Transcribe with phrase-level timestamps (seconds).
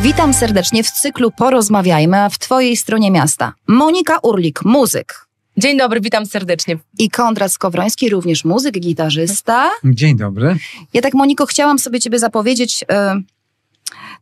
[0.00, 3.52] Witam serdecznie w cyklu Porozmawiajmy, a w Twojej stronie miasta.
[3.66, 5.26] Monika Urlik, muzyk.
[5.56, 6.78] Dzień dobry, witam serdecznie.
[6.98, 9.70] I Kondrat Skowroński, również muzyk, gitarzysta.
[9.84, 10.56] Dzień dobry.
[10.92, 13.20] Ja tak, Moniko, chciałam sobie Ciebie zapowiedzieć e,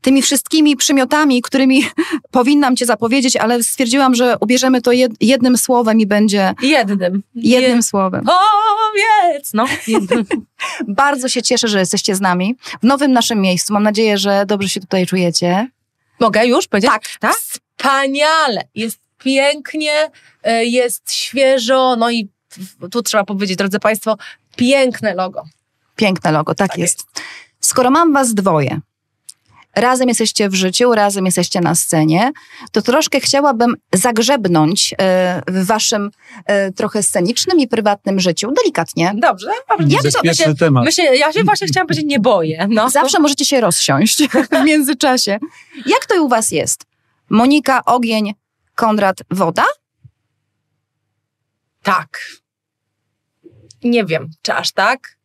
[0.00, 1.85] tymi wszystkimi przymiotami, którymi
[2.31, 7.23] powinnam Cię zapowiedzieć, ale stwierdziłam, że ubierzemy to jed, jednym słowem i będzie Jednym.
[7.35, 8.25] jednym słowem.
[8.94, 9.54] Powiedz!
[9.54, 9.66] No.
[10.89, 13.72] Bardzo się cieszę, że jesteście z nami w nowym naszym miejscu.
[13.72, 15.68] Mam nadzieję, że dobrze się tutaj czujecie.
[16.20, 16.90] Mogę już powiedzieć?
[16.90, 17.34] Tak, tak.
[17.34, 18.61] Wspaniale!
[18.75, 20.11] Jest pięknie,
[20.43, 22.29] e, jest świeżo, no i
[22.90, 24.17] tu trzeba powiedzieć, drodzy Państwo,
[24.57, 25.45] piękne logo.
[25.96, 27.06] Piękne logo, tak, Tak jest.
[27.61, 28.81] Skoro mam was dwoje,
[29.77, 32.33] razem jesteście w życiu, razem jesteście na scenie,
[32.73, 36.11] to troszkę chciałabym zagrzebnąć e, w waszym
[36.47, 39.12] e, trochę scenicznym i prywatnym życiu, delikatnie.
[39.17, 39.77] Dobrze, to-
[40.23, 40.85] Bezpieczny się, temat.
[40.85, 42.67] my się, ja się właśnie chciałam powiedzieć, nie boję.
[42.71, 42.91] No.
[42.91, 45.39] Zawsze możecie się rozsiąść w międzyczasie.
[45.87, 46.85] Jak to u was jest?
[47.31, 48.35] Monika, ogień,
[48.75, 49.65] Konrad, woda?
[51.83, 52.19] Tak.
[53.85, 55.17] Nie wiem, czy aż tak.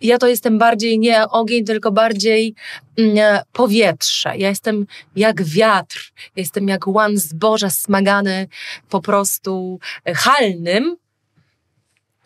[0.00, 2.54] Ja to jestem bardziej nie ogień, tylko bardziej
[2.98, 4.36] mm, powietrze.
[4.36, 6.12] Ja jestem jak wiatr.
[6.16, 8.48] Ja jestem jak łan zboża smagany
[8.90, 10.96] po prostu e, halnym,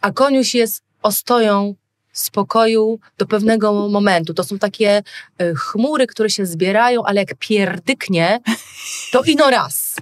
[0.01, 1.75] a koniuś jest ostoją
[2.13, 4.35] spokoju do pewnego momentu.
[4.35, 5.03] To są takie
[5.39, 8.41] e, chmury, które się zbierają, ale jak pierdyknie,
[9.13, 9.97] to ino raz.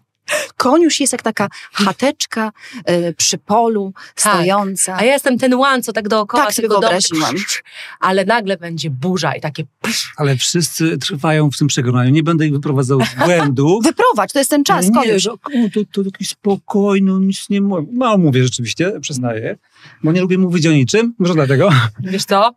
[0.57, 2.53] Koniusz jest jak taka chateczka
[2.85, 4.35] e, przy polu, Tak.
[4.35, 4.97] stojąca.
[4.97, 7.35] A ja jestem ten łan, co tak dookoła Tak sobie wyobraziłam.
[7.35, 7.63] psz,
[8.01, 10.13] Ale nagle będzie burza i takie psz.
[10.17, 12.11] Ale wszyscy trwają w tym przekonaniu.
[12.11, 13.79] Nie będę ich wyprowadzał z błędu.
[13.85, 15.23] Wyprowadź, to jest ten czas, nie, koniusz.
[15.23, 15.37] że, o,
[15.75, 17.87] to, to taki spokojny, nic nie mówię.
[17.93, 19.57] Mało mówię rzeczywiście, przyznaję.
[20.03, 21.71] Bo nie lubię mówić o niczym, może dlatego.
[22.01, 22.55] Wiesz co?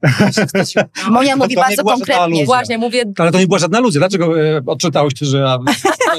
[1.09, 2.45] Moja mówi to bardzo konkretnie.
[2.45, 3.99] Właśnie, mówię, Ale to nie była żadna aluzja.
[3.99, 5.57] Dlaczego e, odczytałeś, że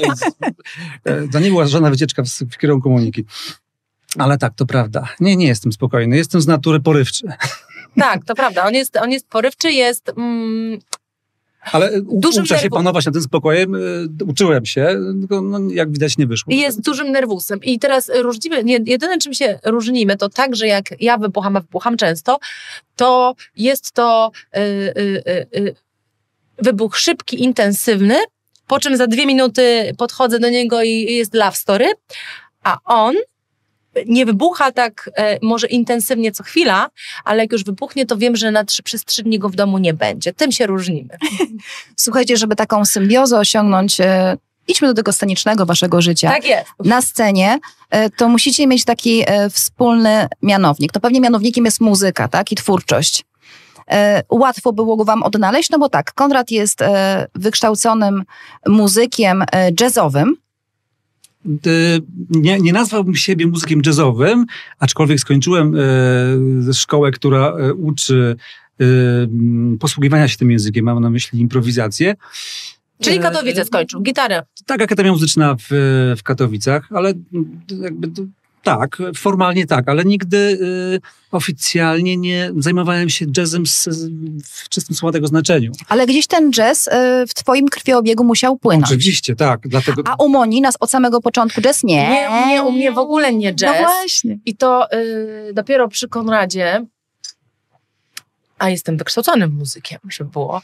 [0.07, 0.25] jest,
[1.03, 3.25] e, to nie była żadna wycieczka w, w kierunku Moniki.
[4.17, 5.07] Ale tak, to prawda.
[5.19, 6.17] Nie, nie jestem spokojny.
[6.17, 7.27] Jestem z natury porywczy.
[7.99, 8.65] tak, to prawda.
[8.65, 10.09] On jest, on jest porywczy, jest...
[10.17, 10.79] Mm,
[11.71, 12.69] Ale Dużym uczę się nerwem.
[12.69, 13.75] panować nad tym spokojem.
[13.75, 13.79] e,
[14.25, 14.87] Uczyłem się,
[15.19, 16.53] tylko no, jak widać nie wyszło.
[16.53, 17.59] jest dużym nerwusem.
[17.63, 21.97] I teraz różnimy, jedyne czym się różnimy, to tak, że jak ja wybucham, a wybucham
[21.97, 22.37] często,
[22.95, 25.75] to jest to y, y, y, y,
[26.57, 28.15] wybuch szybki, intensywny,
[28.67, 31.85] po czym za dwie minuty podchodzę do niego i jest love story,
[32.63, 33.15] a on
[34.05, 36.89] nie wybucha tak e, może intensywnie co chwila,
[37.23, 39.77] ale jak już wybuchnie, to wiem, że na trzy, przez trzy dni go w domu
[39.77, 40.33] nie będzie.
[40.33, 41.17] Tym się różnimy.
[41.95, 44.37] Słuchajcie, żeby taką symbiozę osiągnąć, e,
[44.67, 46.29] idźmy do tego scenicznego waszego życia.
[46.29, 46.65] Tak jest.
[46.79, 47.59] Na scenie
[47.89, 50.91] e, to musicie mieć taki e, wspólny mianownik.
[50.91, 52.51] To pewnie mianownikiem jest muzyka, tak?
[52.51, 53.23] I twórczość.
[53.91, 58.23] E, Łatwo było wam odnaleźć, no bo tak, Konrad jest e, wykształconym
[58.67, 59.43] muzykiem
[59.81, 60.42] jazzowym.
[62.29, 64.45] Nie, nie nazwałbym siebie muzykiem jazzowym,
[64.79, 65.75] aczkolwiek skończyłem
[66.69, 68.35] e, szkołę, która e, uczy
[68.81, 68.85] e,
[69.79, 72.15] posługiwania się tym językiem, mam na myśli improwizację.
[73.01, 74.41] Czyli Katowice skończył, gitarę.
[74.65, 75.67] Tak, Akademia Muzyczna w,
[76.17, 77.13] w Katowicach, ale
[77.81, 78.07] jakby
[78.63, 80.99] tak, formalnie tak, ale nigdy y,
[81.31, 83.89] oficjalnie nie zajmowałem się jazzem z,
[84.45, 85.71] w czystym słowa tego znaczeniu.
[85.89, 88.85] Ale gdzieś ten jazz e, w twoim krwiobiegu musiał płynąć.
[88.85, 90.03] Oczywiście, tak, dlatego...
[90.05, 92.09] A u Moni nas od samego początku jazz nie.
[92.09, 93.75] Nie, nie, u mnie w ogóle nie jazz.
[93.81, 94.39] No właśnie.
[94.45, 96.85] I to y, dopiero przy Konradzie,
[98.63, 100.61] a jestem wykształconym muzykiem, żeby było.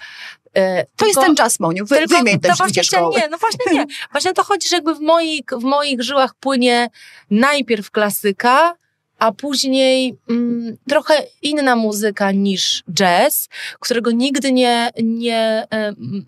[0.57, 1.85] Y, To jest ten czas, Moniu.
[1.85, 3.19] Wy, tylko, wymień te właśnie szkoły.
[3.19, 3.85] Nie, no właśnie nie.
[4.11, 6.89] Właśnie to chodzi, że jakby w moich, w moich żyłach płynie
[7.31, 8.75] najpierw klasyka,
[9.19, 13.49] a później mm, trochę inna muzyka niż jazz,
[13.79, 16.25] którego nigdy nie, nie, e, mm,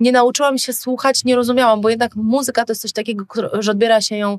[0.00, 3.24] nie nauczyłam się słuchać, nie rozumiałam, bo jednak muzyka to jest coś takiego,
[3.58, 4.38] że odbiera się ją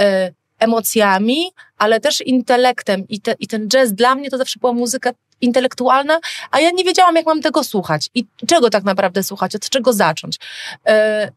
[0.00, 3.08] e, emocjami, ale też intelektem.
[3.08, 6.20] I, te, I ten jazz dla mnie to zawsze była muzyka intelektualna,
[6.50, 9.92] a ja nie wiedziałam, jak mam tego słuchać i czego tak naprawdę słuchać, od czego
[9.92, 10.38] zacząć.
[10.86, 11.32] E,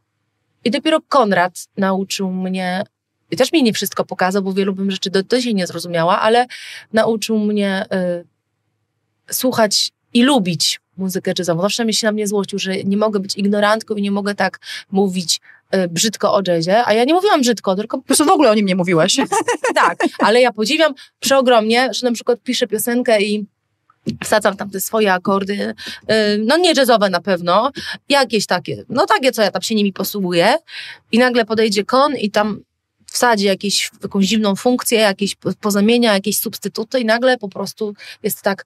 [0.63, 2.83] I dopiero Konrad nauczył mnie,
[3.31, 6.19] i też mi nie wszystko pokazał, bo wielu bym rzeczy do, do dzisiaj nie zrozumiała,
[6.19, 6.45] ale
[6.93, 8.23] nauczył mnie e,
[9.31, 11.61] słuchać i lubić muzykę jazzową.
[11.61, 14.59] Zawsze mi się na mnie złościł, że nie mogę być ignorantką i nie mogę tak
[14.91, 18.51] mówić e, brzydko o jazzie, a ja nie mówiłam brzydko, tylko Po prostu w ogóle
[18.51, 19.17] o nim nie mówiłaś.
[19.75, 23.45] tak, ale ja podziwiam przeogromnie, że na przykład piszę piosenkę i
[24.23, 26.15] wsadzam tam te swoje akordy, yy,
[26.45, 27.71] no nie jazzowe na pewno,
[28.09, 30.55] jakieś takie, no takie, co ja tam się nimi posługuję
[31.11, 32.59] i nagle podejdzie kon i tam
[33.05, 37.93] wsadzi jakieś, jakąś dziwną funkcję, jakieś po- pozamienia, jakieś substytuty i nagle po prostu
[38.23, 38.65] jest tak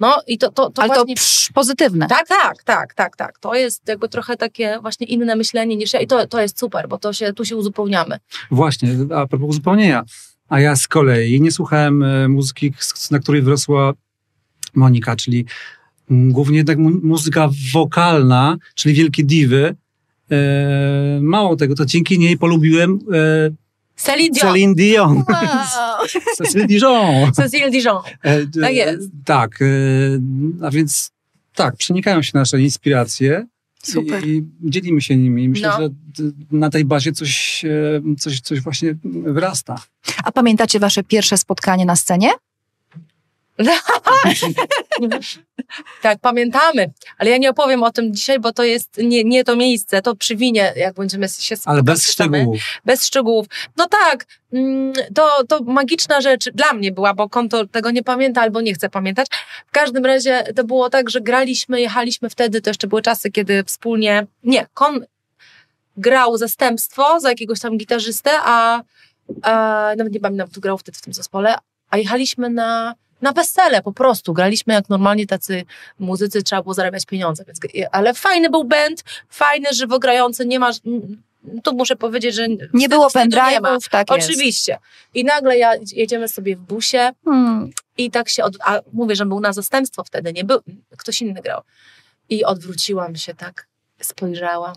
[0.00, 1.14] No i to, to, to Ale właśnie...
[1.14, 2.06] to psz, pozytywne.
[2.08, 3.38] Tak, tak, tak, tak, tak.
[3.38, 6.88] To jest jakby trochę takie właśnie inne myślenie niż ja i to, to jest super,
[6.88, 8.18] bo to się, tu się uzupełniamy.
[8.50, 10.04] Właśnie, a propos uzupełnienia.
[10.48, 12.72] A ja z kolei nie słuchałem e, muzyki,
[13.10, 13.92] na której wyrosła
[14.74, 15.44] Monika, czyli
[16.10, 19.76] głównie jednak mu- muzyka wokalna, czyli wielkie diwy.
[20.30, 23.50] E, mało tego, to dzięki niej polubiłem e,
[23.96, 24.52] Celine Dion.
[24.52, 25.16] Celine Dion.
[25.16, 26.06] Wow.
[26.38, 27.32] Céline Dion.
[27.32, 28.02] Cecile Dijon.
[28.62, 29.10] Tak jest.
[29.24, 29.58] Tak,
[30.62, 31.10] a więc
[31.54, 33.46] tak, przenikają się nasze inspiracje
[33.82, 34.26] Super.
[34.28, 35.48] i, dzielimy się nimi.
[35.48, 35.78] Myślę, No.
[35.78, 35.90] że
[36.50, 39.82] na tej bazie coś, e, coś, coś właśnie wyrasta.
[40.24, 42.30] A pamiętacie wasze pierwsze spotkanie na scenie?
[46.02, 46.90] Tak, pamiętamy.
[47.18, 50.16] Ale ja nie opowiem o tym dzisiaj, bo to jest nie, nie to miejsce, to
[50.16, 51.72] przy winie, jak będziemy się spotkać.
[51.72, 52.60] Ale bez szczegółów.
[52.84, 53.46] Bez szczegółów.
[53.76, 58.40] No tak, mm, to, to magiczna rzecz dla mnie była, bo konto tego nie pamięta
[58.40, 59.26] albo nie chce pamiętać.
[59.66, 63.64] W każdym razie to było tak, że graliśmy, jechaliśmy wtedy, to jeszcze były czasy, kiedy
[63.64, 65.06] wspólnie, nie, kon
[65.96, 68.82] grał zastępstwo za jakiegoś tam gitarzystę, a,
[69.42, 69.52] a
[69.96, 71.54] nawet nie pamiętam, kto grał wtedy w tym zespole,
[71.90, 74.32] a jechaliśmy na, na wesele po prostu.
[74.32, 75.64] Graliśmy jak normalnie tacy
[75.98, 77.44] muzycy, trzeba było zarabiać pieniądze.
[77.44, 77.60] Więc,
[77.92, 80.76] ale fajny był band, fajny, żywo grający, nie masz...
[81.64, 83.20] Tu muszę powiedzieć, że Nie było ma.
[83.20, 84.28] pendrive'ów, tak jest.
[84.30, 84.78] Oczywiście.
[85.14, 87.70] I nagle ja, jedziemy sobie w busie Hmm.
[87.96, 90.60] i tak się, od, a mówię, że był na zastępstwo wtedy, nie był,
[90.98, 91.60] ktoś inny grał.
[92.28, 93.66] I odwróciłam się tak,
[94.00, 94.74] spojrzałam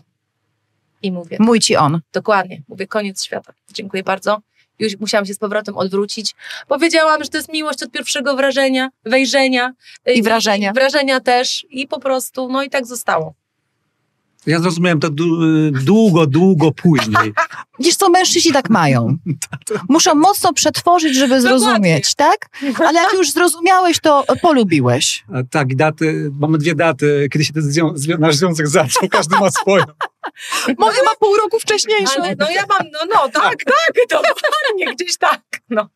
[1.02, 2.00] i mówię, Mój ci on.
[2.12, 4.38] dokładnie, mówię, koniec świata, dziękuję bardzo.
[4.78, 6.34] Już musiałam się z powrotem odwrócić.
[6.68, 9.72] Powiedziałam, że to jest miłość od pierwszego wrażenia, wejrzenia.
[10.14, 10.70] I wrażenia.
[10.70, 11.66] I wrażenia też.
[11.70, 13.34] I po prostu, no i tak zostało.
[14.46, 15.08] Ja zrozumiałem to
[15.72, 17.32] długo, długo później.
[17.80, 19.16] Wiesz co, mężczyźni tak mają.
[19.88, 22.48] Muszą mocno przetworzyć, żeby zrozumieć, tak?
[22.78, 25.24] Ale jak już zrozumiałeś, to polubiłeś.
[25.34, 29.36] A Tak, daty, mamy dwie daty, kiedy się ten zwią- zwią- nasz związek zaczął, każdy
[29.36, 29.84] ma swoją.
[30.78, 32.22] Moja ma pół roku wcześniejszą.
[32.22, 35.40] Ale no ja mam, no, no tak, tak, dokładnie, gdzieś tak,
[35.70, 35.88] no.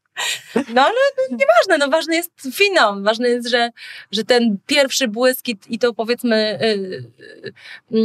[0.75, 3.71] No ale no, nieważne, no ważny jest finał, ważne jest, że,
[4.11, 6.67] że ten pierwszy błysk i, i to powiedzmy y,
[7.95, 7.99] y,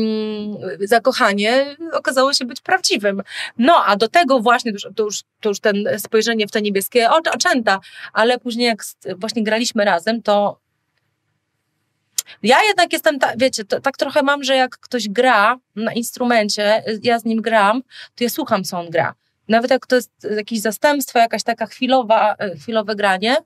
[0.82, 3.24] y, zakochanie okazało się być prawdziwym.
[3.58, 6.62] No a do tego właśnie, to już, to już, to już ten spojrzenie w te
[6.62, 7.80] niebieskie oczy, oczęta,
[8.14, 8.84] ale później jak
[9.18, 10.65] właśnie graliśmy razem, to
[12.44, 16.84] ja jednak jestem, ta, wiecie, to, tak trochę mam, że jak ktoś gra na instrumencie,
[17.04, 17.82] ja z nim gram,
[18.16, 19.14] to ja słucham, co on gra.
[19.48, 23.38] Nawet jak to jest jakieś zastępstwo, jakaś taka chwilowa, y, chwilowe granie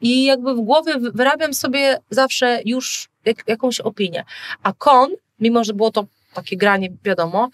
[0.00, 4.24] i jakby w głowie wy- wyrabiam sobie zawsze już jak, jakąś opinię.
[4.62, 7.48] A Kon, mimo że było to takie granie, wiadomo,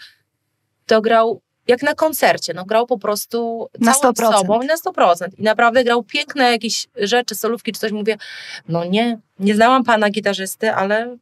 [0.87, 4.33] to grał jak na koncercie, no grał po prostu Na całym 100%.
[4.39, 5.15] sobą i na 100%.
[5.39, 7.93] I naprawdę grał piękne jakieś rzeczy, solówki czy coś.
[7.93, 8.17] Mówię,
[8.69, 11.17] no nie, nie znałam pana gitarzysty, ale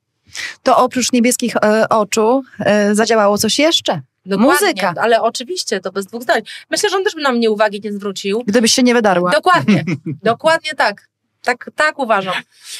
[0.62, 4.00] To oprócz niebieskich e, oczu e, zadziałało coś jeszcze.
[4.26, 4.52] dokładnie.
[4.66, 4.94] Muzyka.
[5.00, 6.42] Ale oczywiście, to bez dwóch zdań.
[6.70, 8.42] Myślę, że on też by na mnie uwagi nie zwrócił.
[8.46, 9.30] Gdybyś się nie wydarła.
[9.30, 9.84] Dokładnie,
[10.22, 11.08] dokładnie tak.
[11.42, 12.34] Tak, tak uważam,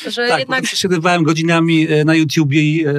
[0.07, 2.93] że Tak, jednak przesiadywałem godzinami e, na YouTubie i e,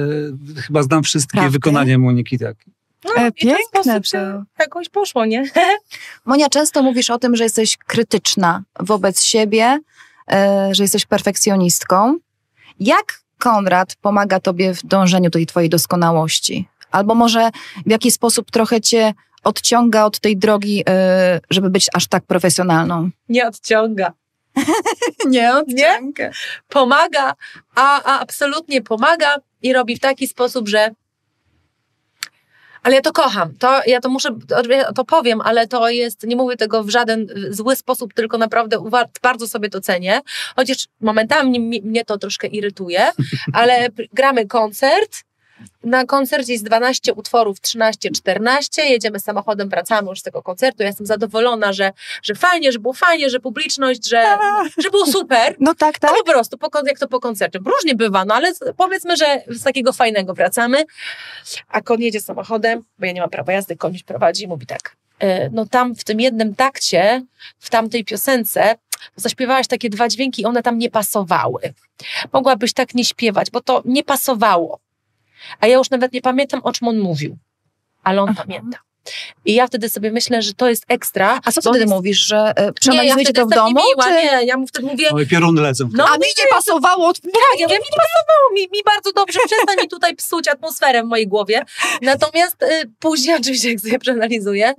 [0.66, 1.50] chyba znam wszystkie Prawda?
[1.50, 2.38] wykonania Moniki.
[2.38, 2.56] Tak.
[3.04, 4.18] No, E, piękne to.
[4.58, 5.44] jakoś poszło, nie?
[6.24, 9.78] Monia, często mówisz o tym, że jesteś krytyczna wobec siebie,
[10.32, 12.18] e, że jesteś perfekcjonistką.
[12.80, 16.68] Jak Konrad pomaga tobie w dążeniu do tej twojej doskonałości?
[16.90, 17.50] Albo może
[17.86, 23.10] w jaki sposób trochę cię odciąga od tej drogi, e, żeby być aż tak profesjonalną?
[23.28, 24.12] Nie odciąga.
[25.26, 26.30] Nie odciąga.
[26.68, 27.34] Pomaga,
[27.74, 30.90] a, a absolutnie pomaga i robi w taki sposób, że
[32.82, 33.54] ale ja to kocham.
[33.58, 34.28] To, ja to muszę,
[34.96, 38.84] to powiem, ale to jest, nie mówię tego w żaden zły sposób, tylko naprawdę
[39.22, 40.20] bardzo sobie to cenię.
[40.56, 43.06] Chociaż momentami mi- mnie to troszkę irytuje,
[43.52, 45.27] ale gramy koncert.
[45.84, 48.82] Na koncercie jest 12 utworów, 13, 14.
[48.82, 50.82] Jedziemy samochodem, wracamy już z tego koncertu.
[50.82, 54.38] Ja jestem zadowolona, że, że fajnie, że było fajnie, że publiczność, że,
[54.78, 55.56] że było super.
[55.60, 56.10] No tak, tak.
[56.10, 57.58] No po prostu, po, jak to po koncercie.
[57.66, 60.84] Różnie bywa, no ale powiedzmy, że z takiego fajnego wracamy,
[61.68, 64.96] a kon jedzie samochodem, bo ja nie mam prawa jazdy, koń prowadzi i mówi tak,
[65.18, 67.22] e, no tam w tym jednym takcie,
[67.58, 68.74] w tamtej piosence,
[69.16, 71.60] zaśpiewałaś takie dwa dźwięki i one tam nie pasowały.
[72.32, 74.80] Mogłabyś tak nie śpiewać, bo to nie pasowało.
[75.60, 77.36] A ja już nawet nie pamiętam, o czym on mówił,
[78.04, 78.42] ale on Aha.
[78.46, 78.78] pamięta.
[79.44, 81.40] I ja wtedy sobie myślę, że to jest ekstra.
[81.44, 83.68] A co wtedy jest- mówisz, że e, Nie, ja przeanalizujecie wtedy to w domu?
[83.68, 84.10] niemiła, Czy...
[84.10, 85.88] nie, ja mu wtedy mówię, Oj, pioruny lecą.
[85.92, 87.12] No, A mi nie pasowało.
[87.12, 87.22] tak,
[87.58, 91.28] ja mówię, mi pasowało, mi, mi bardzo dobrze, przestań mi tutaj psuć atmosferę w mojej
[91.28, 91.62] głowie.
[92.02, 92.66] Natomiast y,
[92.98, 94.74] później, oczywiście, jak sobie przeanalizuję,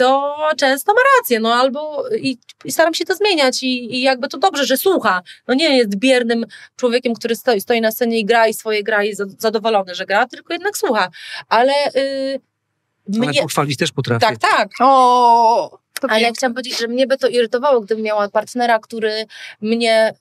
[0.00, 4.28] to często ma rację, no albo i, i staram się to zmieniać i, i, jakby
[4.28, 5.22] to dobrze, że słucha.
[5.48, 9.04] No nie jest biernym człowiekiem, który stoi, stoi na scenie i gra i swoje gra
[9.04, 11.08] i zadowolony, że gra, tylko jednak słucha.
[11.48, 13.28] Ale yy, mnie...
[13.28, 14.20] Ale pochwalić też potrafi.
[14.20, 14.68] Tak, tak.
[14.80, 15.78] O,
[16.08, 19.26] Ale ja chciałam powiedzieć, że mnie by to irytowało, gdybym miała partnera, który
[19.60, 20.14] mnie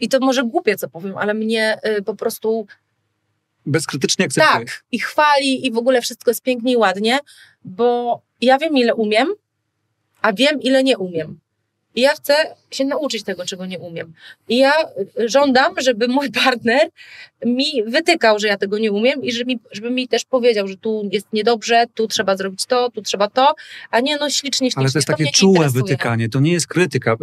[0.00, 2.66] i to może głupie, co powiem, ale mnie y, po prostu
[3.66, 4.66] bezkrytycznie akceptuje.
[4.66, 7.18] Tak, i chwali i w ogóle wszystko jest pięknie i ładnie,
[7.64, 9.28] bo ja wiem, ile umiem,
[10.22, 11.38] a wiem, ile nie umiem.
[11.94, 12.34] I ja chcę
[12.70, 14.12] się nauczyć tego, czego nie umiem.
[14.48, 14.72] I ja
[15.20, 16.88] y, żądam, żeby mój partner
[17.46, 20.76] mi wytykał, że ja tego nie umiem i żeby mi, żeby mi też powiedział, że
[20.76, 23.54] tu jest niedobrze, tu trzeba zrobić to, tu trzeba to,
[23.90, 24.80] a nie no ślicznie, ślicznie.
[24.80, 27.16] Ale to jest takie to czułe wytykanie, to nie jest krytyka, e,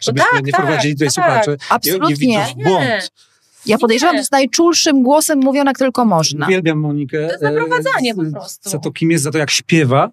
[0.00, 1.14] żeby no tak, nie tak, prowadzili tutaj tak.
[1.14, 1.56] słuchacze.
[1.70, 2.26] Absolutnie.
[2.26, 3.10] Nie, nie błąd.
[3.66, 6.46] Ja podejrzewam, że z najczulszym głosem mówią, jak tylko można.
[6.46, 7.26] Uwielbiam Monikę.
[7.26, 8.70] To jest naprowadzanie po prostu.
[8.70, 10.10] Za to, kim jest, za to, jak śpiewa.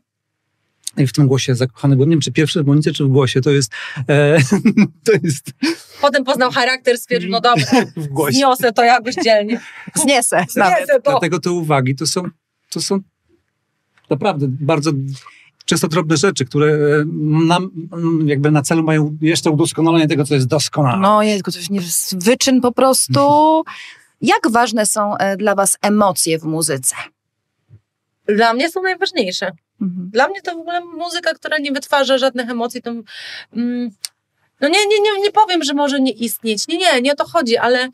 [0.97, 2.09] I w tym głosie zakochany byłem.
[2.09, 3.41] Nie wiem, czy pierwszy w Monice, czy w głosie.
[3.41, 3.71] To jest...
[4.09, 4.37] E,
[5.05, 5.51] to jest...
[6.01, 7.65] Potem poznał charakter, stwierdził, no dobra,
[7.97, 8.37] w głosie.
[8.37, 9.61] zniosę to jakoś dzielnie.
[9.95, 10.45] Zniesę.
[10.49, 11.11] Zniesę to.
[11.11, 12.23] Dlatego te uwagi to są,
[12.69, 12.99] to są
[14.09, 14.91] naprawdę bardzo
[15.65, 17.05] często drobne rzeczy, które e,
[17.47, 17.71] nam
[18.25, 20.99] jakby na celu mają jeszcze udoskonalenie tego, co jest doskonałe.
[20.99, 23.63] No jest to jest wyczyn po prostu.
[24.21, 26.95] Jak ważne są e, dla was emocje w muzyce?
[28.25, 29.51] Dla mnie są najważniejsze.
[29.81, 30.09] Mhm.
[30.13, 32.91] Dla mnie to w ogóle muzyka, która nie wytwarza żadnych emocji, to
[33.53, 33.91] mm,
[34.61, 36.67] no nie, nie, nie, nie powiem, że może nie istnieć.
[36.67, 37.89] Nie, nie, nie o to chodzi, ale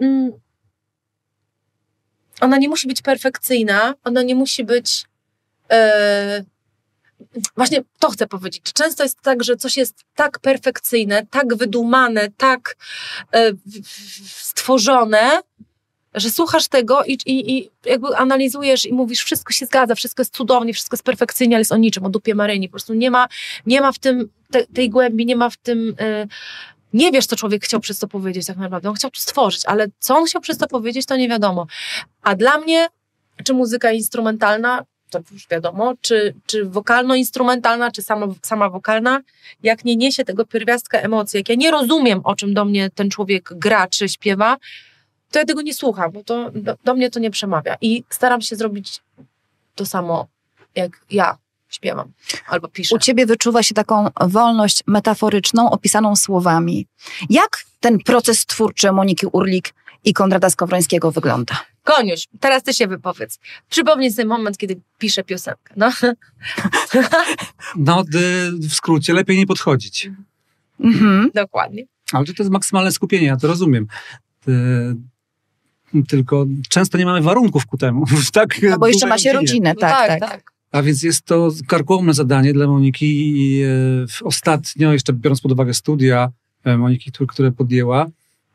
[0.00, 0.32] mm,
[2.40, 5.04] ona nie musi być perfekcyjna, ona nie musi być
[5.70, 6.44] e,
[7.56, 8.72] właśnie to chcę powiedzieć.
[8.72, 12.76] Często jest tak, że coś jest tak perfekcyjne, tak wydumane, tak
[13.34, 13.52] e,
[14.26, 15.40] stworzone,
[16.14, 20.36] że słuchasz tego i, i, i, jakby analizujesz i mówisz, wszystko się zgadza, wszystko jest
[20.36, 22.68] cudownie, wszystko jest perfekcyjnie, ale jest o niczym, o dupie Maryni.
[22.68, 23.28] Po prostu nie ma,
[23.66, 25.94] nie ma w tym te, tej głębi, nie ma w tym...
[26.00, 26.26] E,
[26.92, 28.88] nie wiesz, co człowiek chciał przez to powiedzieć tak naprawdę.
[28.88, 31.66] On chciał to stworzyć, ale co on chciał przez to powiedzieć, to nie wiadomo.
[32.22, 32.88] A dla mnie,
[33.44, 39.20] czy muzyka instrumentalna, to już wiadomo, czy, czy wokalno-instrumentalna, czy sama, sama wokalna,
[39.62, 43.10] jak nie niesie tego pierwiastka emocji, jak ja nie rozumiem, o czym do mnie ten
[43.10, 44.56] człowiek gra czy śpiewa,
[45.32, 47.76] to ja tego nie słucham, bo to do, do mnie to nie przemawia.
[47.80, 49.02] I staram się zrobić
[49.74, 50.26] to samo,
[50.74, 52.12] jak ja śpiewam
[52.48, 52.94] albo piszę.
[52.94, 56.86] U ciebie wyczuwa się taką wolność metaforyczną, opisaną słowami.
[57.30, 59.74] Jak ten proces twórczy Moniki Urlik
[60.04, 61.60] i Konrada Skowrońskiego wygląda?
[61.82, 63.38] Koniuś, teraz ty się wypowiedz.
[63.68, 65.74] Przypomnij sobie moment, kiedy piszę piosenkę.
[65.76, 65.92] No,
[67.76, 68.04] no
[68.68, 70.10] w skrócie, lepiej nie podchodzić.
[70.80, 71.30] Mhm.
[71.34, 71.84] Dokładnie.
[72.12, 73.86] Ale to jest maksymalne skupienie, ja to rozumiem.
[76.08, 78.04] Tylko często nie mamy warunków ku temu.
[78.32, 80.52] tak no bo jeszcze ma się rodzinę, tak, no tak, tak, tak.
[80.72, 83.66] A więc jest to karkołomne zadanie dla Moniki i e,
[84.24, 86.30] ostatnio, jeszcze biorąc pod uwagę studia
[86.64, 88.06] e, Moniki, które podjęła,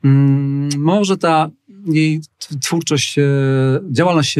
[0.04, 1.50] mm, może ta
[1.86, 2.22] jej
[2.62, 3.16] twórczość,
[3.92, 4.36] działalność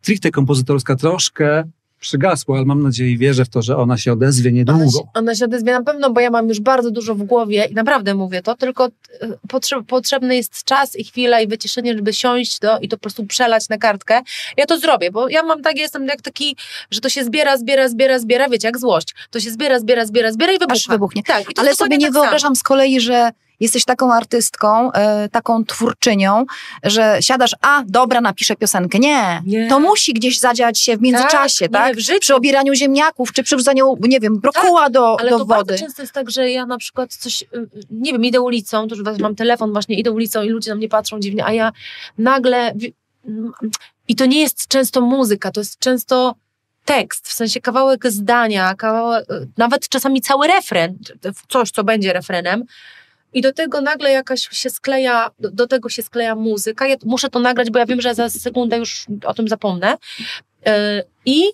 [0.00, 1.64] stricte kompozytorska troszkę
[2.02, 4.82] przygasła, ale mam nadzieję i wierzę w to, że ona się odezwie niedługo.
[4.82, 7.64] Ona się, ona się odezwie na pewno, bo ja mam już bardzo dużo w głowie
[7.70, 12.58] i naprawdę mówię to, tylko e, potrzebny jest czas i chwila i wyciszenie, żeby siąść
[12.58, 14.20] do, i to po prostu przelać na kartkę.
[14.56, 16.56] Ja to zrobię, bo ja mam tak, jestem jak taki,
[16.90, 19.14] że to się zbiera, zbiera, zbiera, zbiera, wiecie, jak złość.
[19.30, 20.74] To się zbiera, zbiera, zbiera, zbiera i wybucha.
[20.74, 21.22] Aż wybuchnie.
[21.22, 22.54] Tak, ale sobie nie tak wyobrażam samo.
[22.54, 23.30] z kolei, że
[23.62, 26.44] jesteś taką artystką, e, taką twórczynią,
[26.82, 28.98] że siadasz, a dobra, napiszę piosenkę.
[28.98, 29.68] Nie, nie.
[29.68, 31.96] to musi gdzieś zadziać się w międzyczasie, tak?
[31.96, 32.20] tak?
[32.20, 35.64] Przy obieraniu ziemniaków, czy przy wrzucaniu, nie wiem, brokuła tak, do, ale do to wody.
[35.64, 38.88] bardzo często jest tak, że ja na przykład coś, y, y, nie wiem, idę ulicą,
[38.88, 41.72] to już mam telefon właśnie, idę ulicą i ludzie na mnie patrzą dziwnie, a ja
[42.18, 42.74] nagle...
[44.08, 46.34] I to nie jest często muzyka, to jest często
[46.84, 50.98] tekst, w sensie kawałek zdania, kawałek, y, nawet czasami cały refren,
[51.48, 52.64] coś, co będzie refrenem,
[53.32, 56.86] i do tego nagle jakaś się skleja, do, do, tego się skleja muzyka.
[56.86, 59.96] Ja muszę to nagrać, bo ja wiem, że za sekundę już o tym zapomnę.
[60.66, 60.72] Yy,
[61.26, 61.44] I,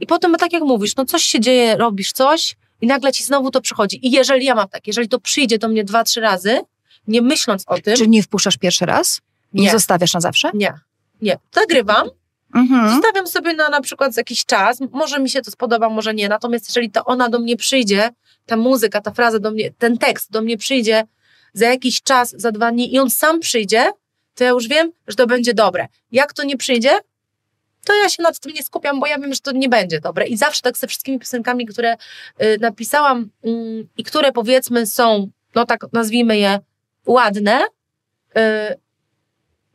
[0.00, 3.50] I potem, tak jak mówisz, no coś się dzieje, robisz coś i nagle ci znowu
[3.50, 4.06] to przychodzi.
[4.06, 6.60] I jeżeli ja mam tak, jeżeli to przyjdzie do mnie dwa, trzy razy,
[7.08, 7.96] nie myśląc o tym.
[7.96, 9.20] Czy nie wpuszczasz pierwszy raz?
[9.52, 9.62] Nie.
[9.62, 10.50] Nie zostawiasz na zawsze?
[10.54, 10.74] Nie.
[11.22, 11.38] Nie.
[11.52, 12.08] Zagrywam,
[12.54, 12.90] Mhm.
[12.90, 16.68] Zostawiam sobie na na przykład jakiś czas, może mi się to spodoba, może nie, natomiast
[16.68, 18.10] jeżeli to ona do mnie przyjdzie,
[18.46, 21.04] ta muzyka, ta fraza do mnie, ten tekst do mnie przyjdzie
[21.52, 23.90] za jakiś czas, za dwa dni i on sam przyjdzie,
[24.34, 25.86] to ja już wiem, że to będzie dobre.
[26.12, 26.90] Jak to nie przyjdzie,
[27.84, 30.26] to ja się nad tym nie skupiam, bo ja wiem, że to nie będzie dobre.
[30.26, 31.96] I zawsze tak ze wszystkimi piosenkami, które
[32.42, 36.58] y, napisałam y, i które powiedzmy są, no tak nazwijmy je,
[37.06, 37.60] ładne,
[38.38, 38.83] y,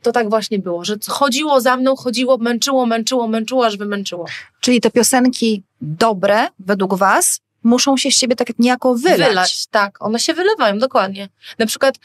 [0.01, 4.25] to tak właśnie było, że chodziło za mną, chodziło, męczyło, męczyło, męczyło, aż wymęczyło.
[4.59, 9.29] Czyli te piosenki dobre według was muszą się z siebie tak niejako wylać.
[9.29, 10.01] Wylać, tak.
[10.01, 11.29] One się wylewają, dokładnie.
[11.59, 11.95] Na przykład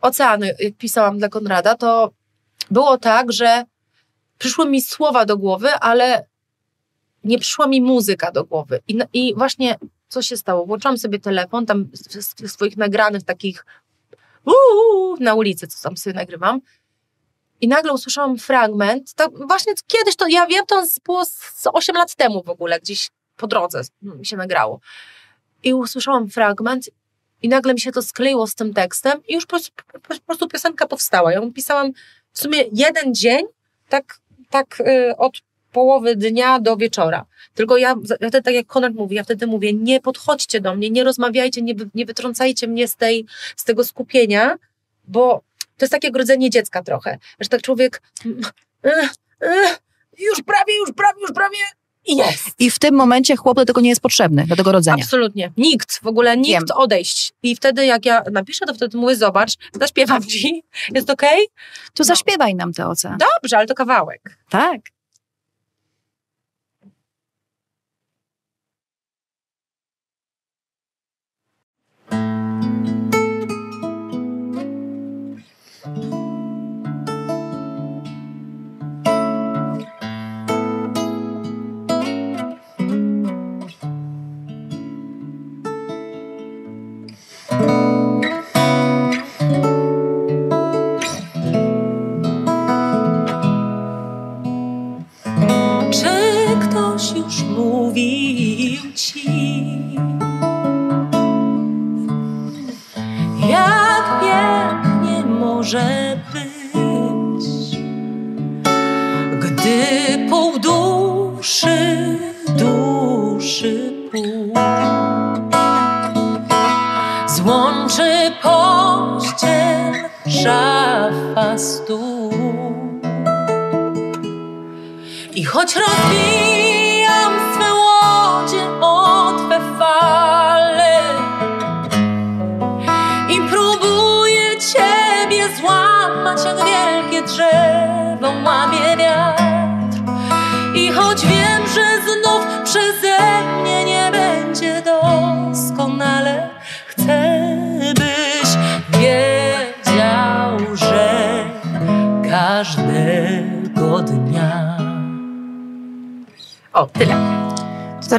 [0.00, 2.10] Oceany, jak pisałam dla Konrada, to
[2.70, 3.64] było tak, że
[4.38, 6.26] przyszły mi słowa do głowy, ale
[7.24, 8.80] nie przyszła mi muzyka do głowy.
[8.88, 9.78] I, i właśnie
[10.08, 10.66] co się stało?
[10.66, 13.66] Włączyłam sobie telefon, tam z, z swoich nagranych takich
[14.44, 16.60] uuu, na ulicy, co tam sobie nagrywam.
[17.64, 22.14] I nagle usłyszałam fragment, tak właśnie kiedyś to, ja wiem, to było z 8 lat
[22.14, 24.80] temu w ogóle, gdzieś po drodze mi się nagrało.
[25.62, 26.90] I usłyszałam fragment
[27.42, 29.56] i nagle mi się to skleiło z tym tekstem i już po,
[29.92, 31.32] po, po prostu piosenka powstała.
[31.32, 31.92] Ja ją pisałam
[32.32, 33.46] w sumie jeden dzień,
[33.88, 34.18] tak,
[34.50, 35.40] tak yy, od
[35.72, 37.24] połowy dnia do wieczora.
[37.54, 40.90] Tylko ja, ja wtedy, tak jak Konrad mówi, ja wtedy mówię, nie podchodźcie do mnie,
[40.90, 44.56] nie rozmawiajcie, nie, nie wytrącajcie mnie z, tej, z tego skupienia,
[45.04, 45.42] bo
[45.76, 48.02] to jest takie grodzenie dziecka trochę, że tak człowiek
[50.18, 51.58] już prawie, już prawie, już prawie
[52.06, 52.50] i jest.
[52.58, 54.96] I w tym momencie chłop do tego nie jest potrzebny, do tego rodzenia.
[55.02, 55.52] Absolutnie.
[55.56, 56.78] Nikt, w ogóle nikt Wiem.
[56.78, 57.32] odejść.
[57.42, 60.64] I wtedy jak ja napiszę, to wtedy mówię, zobacz, zaśpiewam ci,
[60.94, 61.44] jest okej?
[61.44, 61.46] Okay?
[61.84, 62.04] To no.
[62.04, 63.16] zaśpiewaj nam te oce.
[63.42, 64.38] Dobrze, ale to kawałek.
[64.50, 64.80] Tak.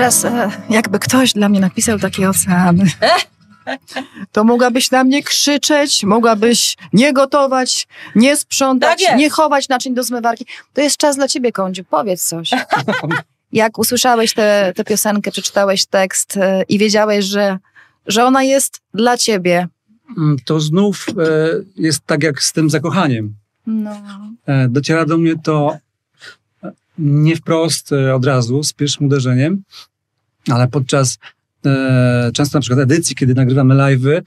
[0.05, 2.85] Teraz e, jakby ktoś dla mnie napisał takie oceany,
[4.31, 10.03] to mogłabyś na mnie krzyczeć, mogłabyś nie gotować, nie sprzątać, tak nie chować naczyń do
[10.03, 10.45] zmywarki.
[10.73, 11.83] To jest czas dla ciebie, Kądziu.
[11.83, 12.51] Powiedz coś.
[13.51, 17.57] Jak usłyszałeś tę piosenkę, przeczytałeś tekst e, i wiedziałeś, że,
[18.07, 19.67] że ona jest dla ciebie.
[20.17, 21.13] Mm, to znów e,
[21.75, 23.35] jest tak jak z tym zakochaniem.
[23.67, 23.91] No.
[24.69, 25.77] Dociera do mnie to
[26.97, 29.63] nie wprost od razu, z pierwszym uderzeniem,
[30.49, 31.17] ale podczas
[31.65, 34.21] e, często na przykład edycji, kiedy nagrywamy live'y,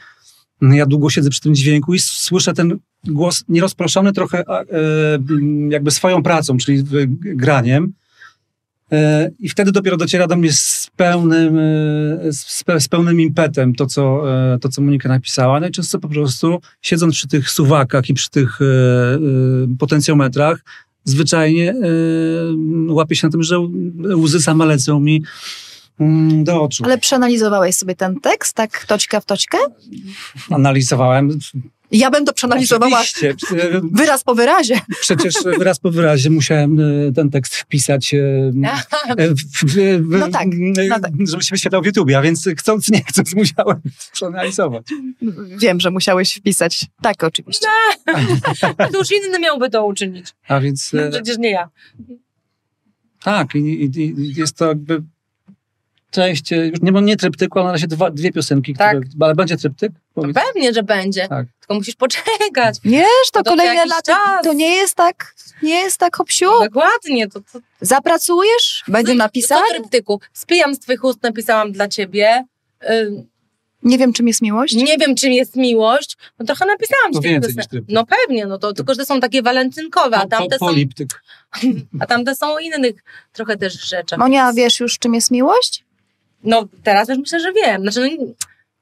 [0.62, 4.64] ja długo siedzę przy tym dźwięku i słyszę ten głos nierozproszony trochę e,
[5.68, 6.84] jakby swoją pracą, czyli
[7.20, 7.92] graniem.
[8.92, 13.86] E, I wtedy dopiero dociera do mnie z pełnym, e, z, z, pełnym impetem to
[13.86, 15.60] co, e, to, co Monika napisała.
[15.60, 18.58] Najczęściej no po prostu siedząc przy tych suwakach i przy tych
[19.78, 20.60] potencjometrach,
[21.04, 21.74] zwyczajnie
[22.88, 23.56] łapię się na tym, że
[24.16, 25.22] łzy same lecą mi
[26.42, 26.84] do oczu.
[26.84, 29.58] Ale przeanalizowałeś sobie ten tekst, tak toczka w toczkę?
[30.50, 31.38] Analizowałem.
[31.90, 33.34] Ja bym to przeanalizowała Oczywiście.
[33.92, 34.80] wyraz po wyrazie.
[35.00, 38.18] Przecież wyraz po wyrazie musiałem e, ten tekst wpisać, e,
[39.16, 40.46] e, w, w, w, no tak,
[40.88, 41.12] no tak.
[41.28, 43.80] żeby się wyświetlał w YouTube, a więc chcąc, nie chcąc musiałem
[44.12, 44.86] przeanalizować.
[45.58, 46.86] Wiem, że musiałeś wpisać.
[47.02, 47.66] Tak, oczywiście.
[48.78, 50.34] No, to już inny miałby to uczynić.
[50.48, 50.92] A więc...
[50.92, 51.68] No, przecież nie ja.
[53.22, 55.02] Tak, i, i, i jest to jakby
[56.10, 58.96] część, już nie, nie tryptyku, ale na razie dwa, dwie piosenki, tak.
[58.96, 59.92] które, ale będzie tryptyk?
[60.16, 61.28] No pewnie, że będzie.
[61.28, 61.46] Tak.
[61.60, 62.78] Tylko musisz poczekać.
[62.84, 66.50] Wiesz, to, to kolejne lata, to nie jest tak, nie jest tak hopsiu.
[66.60, 67.28] Dokładnie.
[67.28, 67.60] To, to...
[67.80, 68.84] Zapracujesz?
[68.88, 69.66] Będzie napisane?
[69.68, 70.20] To tryptyku.
[70.32, 72.44] Spijam z twych ust, napisałam dla ciebie.
[72.90, 73.26] Y
[73.82, 74.74] nie wiem, czym jest miłość?
[74.74, 76.16] Nie wiem, czym jest miłość.
[76.38, 77.20] No trochę napisałam ci.
[77.20, 80.66] więcej niż No pewnie, no to tylko, że są takie walentynkowe, a tamte po, po,
[80.66, 81.22] poliptyk.
[81.54, 81.68] są...
[82.00, 84.18] A tamte są o innych trochę też rzeczach.
[84.18, 85.84] Monia, wiesz już, czym jest miłość?
[86.44, 87.82] No teraz już myślę, że wiem.
[87.82, 88.26] Znaczy, no,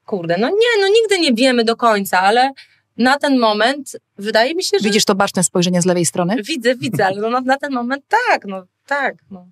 [0.05, 2.51] kurde, no nie, no nigdy nie wiemy do końca, ale
[2.97, 4.85] na ten moment wydaje mi się, że...
[4.87, 6.35] Widzisz to baczne spojrzenie z lewej strony?
[6.43, 9.15] Widzę, widzę, ale no na, na ten moment tak, no tak.
[9.31, 9.47] No.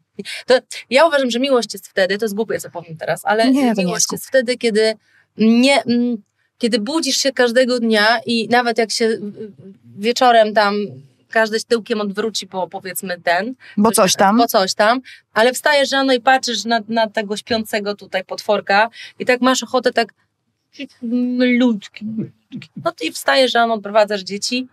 [0.45, 3.53] To ja uważam, że miłość jest wtedy, to jest głupie, co powiem teraz, ale Nie,
[3.53, 4.93] to nie jest miłość jest wtedy, kiedy
[5.37, 5.83] nie...
[5.83, 6.17] mm,
[6.57, 9.17] Kiedy budzisz się każdego dnia i nawet jak się
[9.97, 10.75] wieczorem tam
[11.35, 14.37] każdy z tyłkiem odwróci po powiedzmy ten, Bo coś tam.
[14.37, 15.01] po coś tam,
[15.33, 19.93] ale wstajesz rano i patrzysz na, na tego śpiącego tutaj potworka i tak masz ochotę
[19.93, 20.13] tak
[21.59, 22.05] ludki.
[22.85, 24.67] No ty wstajesz rano, odprowadzasz dzieci.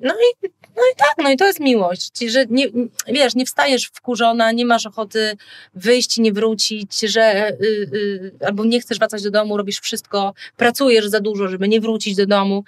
[0.00, 2.12] No i, no i tak, no i to jest miłość.
[2.12, 2.66] Czyli, że nie,
[3.08, 5.36] wiesz, nie wstajesz wkurzona, nie masz ochoty
[5.74, 10.34] wyjść i nie wrócić, że y, y, albo nie chcesz wracać do domu, robisz wszystko,
[10.56, 12.64] pracujesz za dużo, żeby nie wrócić do domu.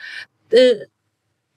[0.55, 0.89] Y,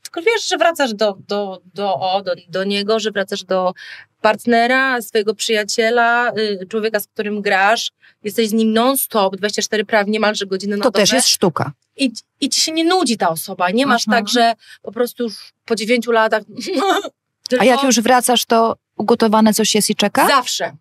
[0.03, 3.73] tylko wiesz, że wracasz do, do, do, o, do, do niego, że wracasz do
[4.21, 7.91] partnera, swojego przyjaciela, y, człowieka, z którym grasz,
[8.23, 11.71] jesteś z nim non-stop, 24 prawie niemalże godziny na To dobę też jest sztuka.
[11.97, 12.11] i,
[12.41, 13.69] i ci się nie nudzi ta osoba.
[13.71, 14.23] Nie masz Mhm.
[14.25, 16.43] tak, że po prostu już po dziewięciu latach.
[17.59, 20.27] A jak już wracasz, to ugotowane coś jest i czeka?
[20.27, 20.75] Zawsze.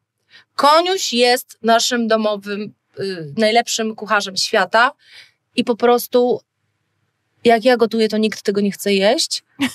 [0.56, 4.92] Koniuś jest naszym domowym, y, najlepszym kucharzem świata
[5.56, 6.40] i po prostu
[7.44, 9.42] jak ja gotuję, to nikt tego nie chce jeść.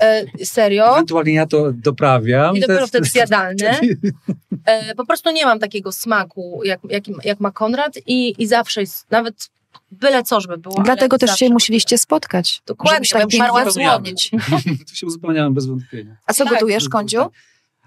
[0.00, 0.92] E, serio.
[0.92, 2.56] Ewentualnie ja to doprawiam.
[2.56, 3.80] I To dopiero jest- wtedy zjadalne.
[4.66, 8.80] E, po prostu nie mam takiego smaku, jak, jak, jak ma Konrad i, i zawsze
[8.80, 9.48] jest, nawet
[9.92, 10.82] byle co, żeby było.
[10.82, 12.62] Dlatego też się musieliście spotkać.
[12.66, 14.10] Dokładnie, ja tak pięknie umarła głodu.
[14.88, 16.16] Tu się uzupełniałem bez wątpienia.
[16.26, 16.52] A co Tak.
[16.52, 17.20] gotujesz, Kądziu?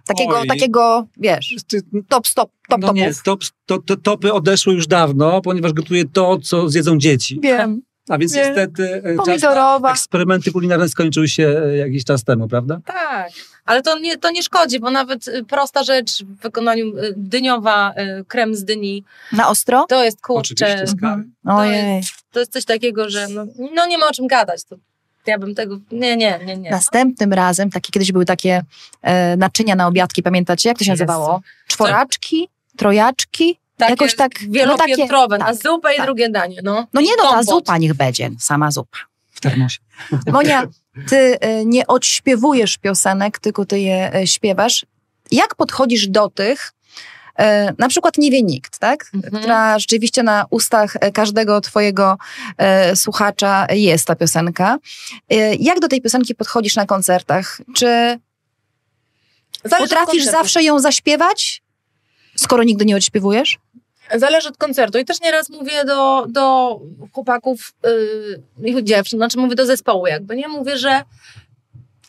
[0.06, 0.48] Takiego, Oj.
[0.48, 1.56] takiego, wiesz,
[2.10, 2.96] top, stop, top, no topów.
[2.98, 7.40] nie, top, to, to, topy odeszły już dawno, ponieważ gotuję to, co zjedzą dzieci.
[7.44, 7.82] Wiem.
[8.10, 8.46] A więc Wiem.
[8.46, 9.92] niestety e, Pomidorowa.
[9.92, 12.80] eksperymenty kulinarne skończyły się e, jakiś czas temu, prawda?
[12.86, 13.30] Tak,
[13.66, 16.86] ale to nie, to nie szkodzi, bo nawet y, prosta rzecz w wykonaniu
[17.18, 17.94] dyniowa,
[18.28, 19.86] krem z dyni, Na ostro?
[19.90, 21.14] to jest Oczywiście, kurczę, z kary.
[21.14, 21.32] Mhm.
[21.46, 22.04] Ojej.
[22.32, 23.46] to jest coś takiego, że no,
[23.76, 24.64] no nie ma o czym gadać.
[24.64, 24.76] To
[25.28, 26.70] ja bym tego, nie, nie, nie, nie.
[26.70, 28.62] Następnym razem, takie kiedyś były takie
[29.02, 30.70] e, naczynia na obiadki, pamiętacie?
[30.70, 31.04] Jak to się Jezu.
[31.04, 31.42] nazywało?
[31.68, 32.50] Czworaczki?
[32.78, 33.60] Trojaczki?
[33.80, 36.06] Takie jakoś tak, no Wielopiętrowe, takie- a zupa i tak.
[36.06, 36.88] drugie danie, no.
[36.94, 38.98] No nie I no, ta zupa niech będzie, sama zupa.
[39.32, 39.80] W termosie.
[40.32, 40.68] Monia,
[41.10, 44.86] ty e, nie odśpiewujesz piosenek, tylko ty je e, śpiewasz.
[45.32, 46.72] Jak podchodzisz do tych,
[47.38, 49.06] e, na przykład Nie wie nikt, tak?
[49.14, 49.34] Mhm.
[49.42, 52.18] Która rzeczywiście na ustach każdego twojego
[52.58, 54.78] e, słuchacza jest ta piosenka.
[55.30, 57.62] E, jak do tej piosenki podchodzisz na koncertach?
[57.76, 58.20] Czy
[59.64, 60.32] Zależy potrafisz koncertu.
[60.32, 61.62] zawsze ją zaśpiewać,
[62.36, 63.58] skoro nigdy nie odśpiewujesz?
[64.16, 64.98] Zależy od koncertu.
[64.98, 66.80] I też nieraz mówię do, do
[67.14, 67.74] chłopaków
[68.58, 70.48] yy, i dziewczyn, znaczy mówię do zespołu jakby, nie?
[70.48, 71.04] Mówię, że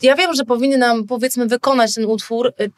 [0.02, 2.70] ja wiem, że powinnam powiedzmy wykonać ten utwór, y,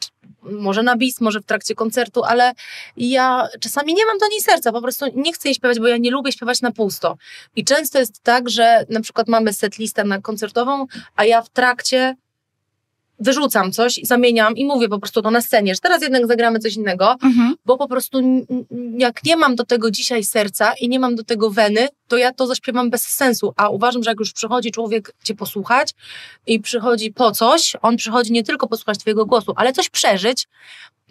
[0.43, 2.53] może na bis, może w trakcie koncertu, ale
[2.97, 5.97] ja czasami nie mam do niej serca, po prostu nie chcę jej śpiewać, bo ja
[5.97, 7.17] nie lubię śpiewać na pusto.
[7.55, 11.49] I często jest tak, że na przykład mamy set listę na koncertową, a ja w
[11.49, 12.15] trakcie
[13.19, 16.75] wyrzucam coś, zamieniam i mówię po prostu to na scenie, że teraz jednak zagramy coś
[16.75, 17.15] innego,
[17.65, 18.45] bo po prostu
[18.97, 22.33] jak nie mam do tego dzisiaj serca i nie mam do tego weny, to ja
[22.33, 25.93] to zaśpiewam bez sensu, a uważam, że jak już przychodzi człowiek cię posłuchać
[26.47, 30.47] i przychodzi po coś, on przychodzi nie tylko posłuchać twojego głosu, ale coś przeżyć,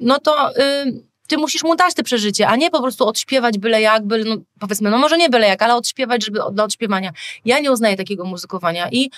[0.01, 3.81] no to y, ty musisz mu dać te przeżycie, a nie po prostu odśpiewać byle
[3.81, 7.13] jak, byle, no, powiedzmy, no może nie byle jak, ale odśpiewać, żeby dla odśpiewania.
[7.45, 9.11] Ja nie uznaję takiego muzykowania i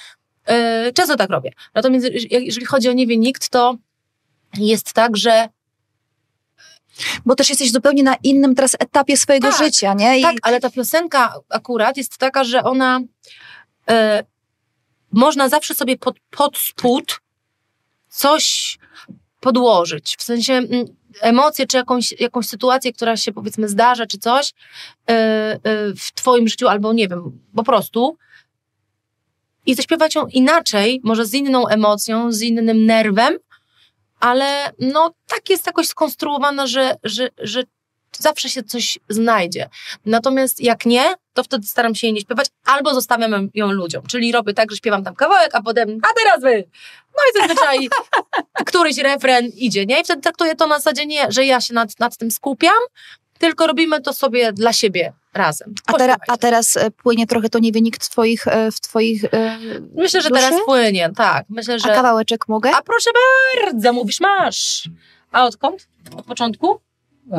[0.94, 1.52] często tak robię.
[1.74, 3.76] Natomiast jeżeli- chodzi o nie wie nikt, to
[4.58, 5.48] jest tak, że
[7.26, 10.18] Bo też jesteś zupełnie na innym teraz etapie swojego Tak, życia, nie?
[10.18, 13.00] I Tak, ale ta piosenka akurat jest taka, że ona
[13.88, 14.24] e,
[15.12, 17.20] można zawsze sobie pod, pod spód
[18.08, 18.78] coś
[19.40, 20.16] podłożyć.
[20.18, 20.84] W sensie mm,
[21.20, 24.54] emocje, czy jakąś, jakąś sytuację, która się powiedzmy zdarza, czy coś e,
[25.96, 28.18] w twoim życiu, albo nie wiem, po prostu
[29.66, 33.38] i zaśpiewać ją inaczej, może z inną emocją, z innym nerwem,
[34.20, 37.62] ale no tak jest jakoś skonstruowana, że, że, że
[38.18, 39.68] zawsze się coś znajdzie.
[40.06, 44.06] Natomiast jak nie, to wtedy staram się jej nie śpiewać, albo zostawiam ją ludziom.
[44.06, 46.64] Czyli robię tak, że śpiewam tam kawałek, a potem, a teraz wy!
[47.16, 47.88] No i zazwyczaj
[48.68, 50.00] któryś refren idzie, nie?
[50.00, 52.82] I wtedy traktuję to na zasadzie nie, że ja się nad, nad tym skupiam,
[53.44, 55.74] tylko robimy to sobie dla siebie razem.
[55.86, 59.24] A, tera, a teraz e, płynie trochę to nie wynik w twoich, e, w twoich
[59.24, 59.58] e,
[59.94, 60.42] Myślę, że duszy?
[60.42, 61.44] teraz płynie, tak.
[61.48, 61.88] Myślę, A że...
[61.94, 62.70] kawałeczek mogę?
[62.76, 63.10] A proszę
[63.62, 64.88] bardzo, mówisz masz.
[65.32, 65.88] A odkąd?
[66.16, 66.80] Od początku?
[67.32, 67.36] A,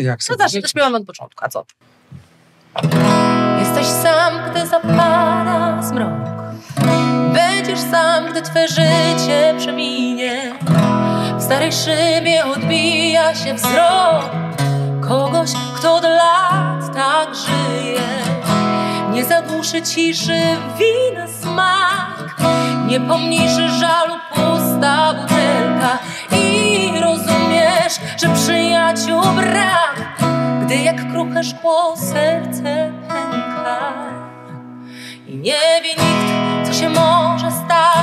[0.00, 1.64] jak No sobie zawsze to śpiewamy od początku, a co?
[3.60, 6.12] Jesteś sam, gdy zapada zmrok.
[7.34, 10.54] Będziesz sam, gdy twe życie przeminie.
[11.38, 14.30] W starej szybie odbija się wzrok
[15.12, 18.08] kogoś, kto od lat tak żyje.
[19.12, 20.40] Nie zagłusz przyciszy
[20.78, 22.36] wina smak,
[22.86, 25.98] nie pomniejszy żalu pusta butelka
[26.36, 30.22] i rozumiesz, że przyjaciół brak,
[30.62, 33.92] gdy jak kruche szkło serce pęka.
[35.26, 38.01] I nie wie nikt, co się może stać,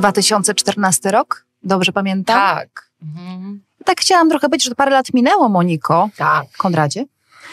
[0.00, 2.36] 2014 rok, dobrze pamiętam?
[2.36, 2.90] Tak.
[3.02, 3.62] Mhm.
[3.84, 6.46] Tak chciałam trochę być, że parę lat minęło, Moniko, Tak.
[6.58, 7.04] Konradzie,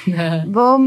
[0.47, 0.79] bo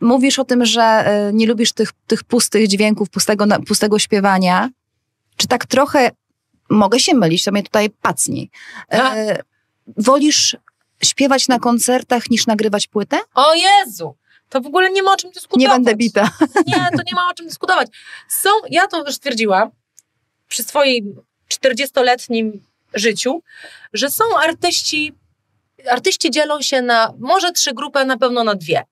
[0.00, 4.70] mówisz o tym, że e, nie lubisz tych, tych pustych dźwięków, pustego, pustego śpiewania.
[5.36, 6.10] Czy tak trochę,
[6.70, 8.50] mogę się mylić, to mnie tutaj pacnij.
[8.92, 9.38] E,
[9.96, 10.56] wolisz
[11.02, 13.18] śpiewać na koncertach niż nagrywać płytę?
[13.34, 14.16] O Jezu!
[14.48, 15.60] To w ogóle nie ma o czym dyskutować.
[15.60, 16.30] Nie będę bita.
[16.66, 17.88] Nie, to nie ma o czym dyskutować.
[18.28, 19.70] Są, ja to już stwierdziłam
[20.48, 21.20] przy swoim
[21.52, 22.52] 40-letnim
[22.94, 23.42] życiu,
[23.92, 25.12] że są artyści,
[25.90, 28.82] artyści dzielą się na może trzy grupy, na pewno na dwie.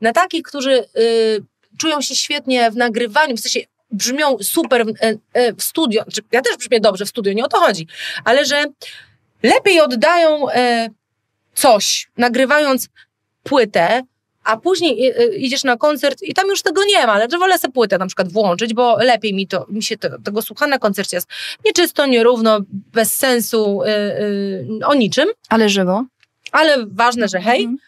[0.00, 1.44] Na takich, którzy y,
[1.78, 6.20] czują się świetnie w nagrywaniu, w sensie brzmią super w, y, y, w studio, znaczy,
[6.32, 7.86] ja też brzmię dobrze w studio, nie o to chodzi,
[8.24, 8.64] ale że
[9.42, 10.54] lepiej oddają y,
[11.54, 12.88] coś, nagrywając
[13.42, 14.02] płytę,
[14.48, 17.58] a później y, y, idziesz na koncert i tam już tego nie ma, że wolę
[17.58, 20.78] sobie płytę na przykład włączyć, bo lepiej mi to, mi się to, tego słucha na
[20.78, 21.28] koncercie jest
[21.64, 26.04] nieczysto, nierówno, bez sensu, y, y, o niczym, Ale żywo.
[26.52, 27.60] ale ważne, że hej.
[27.60, 27.78] Mhm.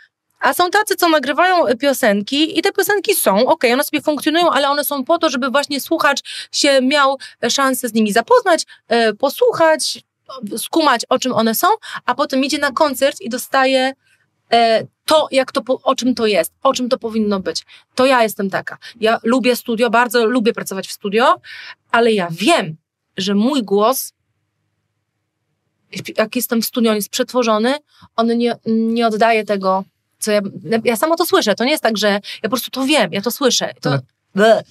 [0.41, 4.69] A są tacy, co nagrywają piosenki i te piosenki są, okej, one sobie funkcjonują, ale
[4.71, 6.21] one są po to, żeby właśnie słuchacz
[6.53, 7.19] się miał
[7.51, 10.01] szansę z nimi zapoznać, e, posłuchać,
[10.57, 11.67] skumać, o czym one są,
[12.07, 13.93] a potem idzie na koncert i dostaje
[15.05, 17.67] to, jak to, o czym to jest, o czym to powinno być.
[17.95, 18.79] To ja jestem taka.
[19.01, 21.41] Ja lubię studio, bardzo lubię pracować w studio,
[21.91, 22.77] ale ja wiem,
[23.17, 24.13] że mój głos,
[26.17, 27.75] jak jestem w studio, on jest przetworzony,
[28.17, 29.85] on nie, nie oddaje tego,
[30.19, 30.41] co ja,
[30.85, 31.55] ja sama to słyszę.
[31.55, 33.75] To nie jest tak, że ja po prostu to wiem, ja to słyszę.
[33.81, 33.99] To.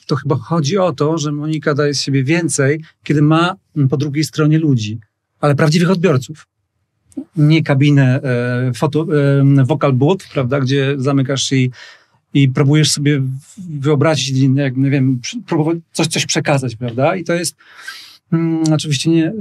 [0.07, 3.97] To chyba chodzi o to, że Monika daje z siebie więcej, kiedy ma mm, po
[3.97, 4.99] drugiej stronie ludzi,
[5.39, 6.47] ale prawdziwych odbiorców.
[7.35, 9.05] Nie kabinę e, foto,
[9.59, 11.71] e, vocal booth, prawda, gdzie zamykasz i,
[12.33, 13.21] i próbujesz sobie
[13.69, 17.15] wyobrazić, jak nie wiem, próbować coś, coś przekazać, prawda?
[17.15, 17.55] I to jest
[18.33, 19.33] mm, oczywiście nie, e,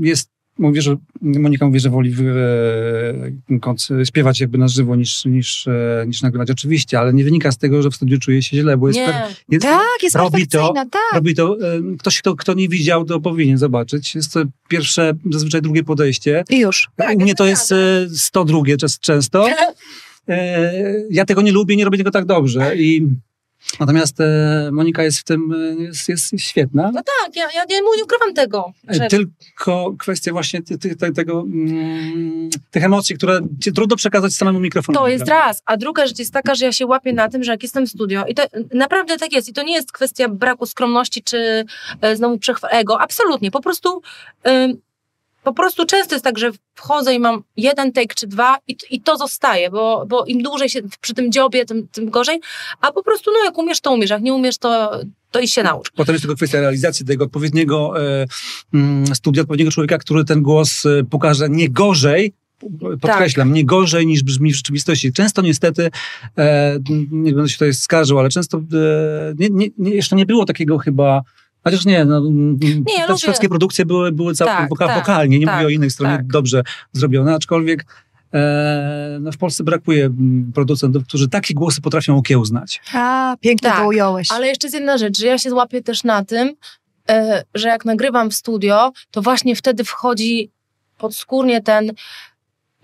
[0.00, 5.66] jest Mówię, że Monika mówi, że woli w, e, śpiewać jakby na żywo niż, niż,
[5.68, 6.50] e, niż nagrywać.
[6.50, 9.06] Oczywiście, ale nie wynika z tego, że w studiu czuje się źle, bo jest, Nie.
[9.06, 9.14] per-
[9.48, 10.90] jest Tak, jest Robi to, tak.
[11.14, 14.14] Robi to, e, ktoś, kto, kto nie widział, to powinien zobaczyć.
[14.14, 16.44] Jest to pierwsze, zazwyczaj drugie podejście.
[16.50, 16.88] I już.
[16.96, 17.76] Tak, U mnie to jest e,
[18.14, 19.46] 102 czas- często.
[20.28, 20.72] E,
[21.10, 22.76] Ja tego nie lubię, nie robię tego tak dobrze.
[22.76, 23.08] I
[23.80, 26.90] natomiast e, Monika jest w tym, e, jest, jest świetna.
[26.94, 28.72] No tak, ja, ja nie, nie ukrywam tego.
[28.88, 29.04] Że...
[29.04, 33.40] E, Tylko kwestia właśnie ty, ty, ty, tego, mm, tych emocji, które
[33.74, 34.98] trudno przekazać samemu mikrofonu.
[34.98, 35.62] To jest raz.
[35.66, 37.90] A druga rzecz jest taka, że ja się łapię na tym, że jak jestem w
[37.90, 38.42] studio i to
[38.74, 39.48] naprawdę tak jest.
[39.48, 41.64] I to nie jest kwestia braku skromności czy
[42.14, 43.00] znowu przechwal ego.
[43.00, 43.50] Absolutnie.
[43.50, 44.02] Po prostu
[44.48, 44.80] ym,
[45.44, 49.00] po prostu często jest tak, że wchodzę i mam jeden take czy dwa i, i
[49.00, 52.40] to zostaje, bo, bo im dłużej się przy tym dziobie, tym, tym gorzej.
[52.80, 54.10] A po prostu, no jak umiesz, to umiesz.
[54.10, 55.00] Jak nie umiesz, to,
[55.30, 55.90] to i się naucz.
[55.90, 58.26] Potem jest tylko kwestia realizacji tego odpowiedniego e,
[58.74, 62.32] mm, studia, odpowiedniego człowieka, który ten głos e, pokaże nie gorzej,
[63.00, 65.12] podkreślam, nie gorzej niż brzmi w rzeczywistości.
[65.12, 65.90] Często niestety,
[66.38, 66.78] e,
[67.10, 68.62] nie będę się tutaj skarżył, ale często e,
[69.38, 71.22] nie, nie, jeszcze nie było takiego chyba
[71.64, 74.96] Chociaż nie, no, Nie, ja te lubię- szwedzkie produkcje były, były całkiem Tak, woka- tak,
[74.98, 76.26] wokalnie, nie tak, mówię o innych stronie tak.
[76.26, 77.86] dobrze zrobione, aczkolwiek
[78.34, 82.80] e, no w Polsce brakuje mm, producentów, którzy takie głosy potrafią okiełznać.
[82.94, 84.32] A, pięknie Tak, to ująłeś.
[84.32, 86.54] Ale jeszcze jest jedna rzecz, że ja się łapię też na tym,
[87.10, 90.50] e, że jak nagrywam w studio, to właśnie wtedy wchodzi
[90.98, 91.84] podskórnie ten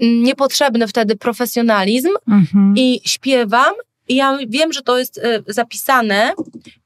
[0.00, 2.74] mm, niepotrzebny wtedy profesjonalizm Mhm.
[2.76, 3.74] i śpiewam.
[4.08, 6.32] I ja wiem, że to jest e, zapisane,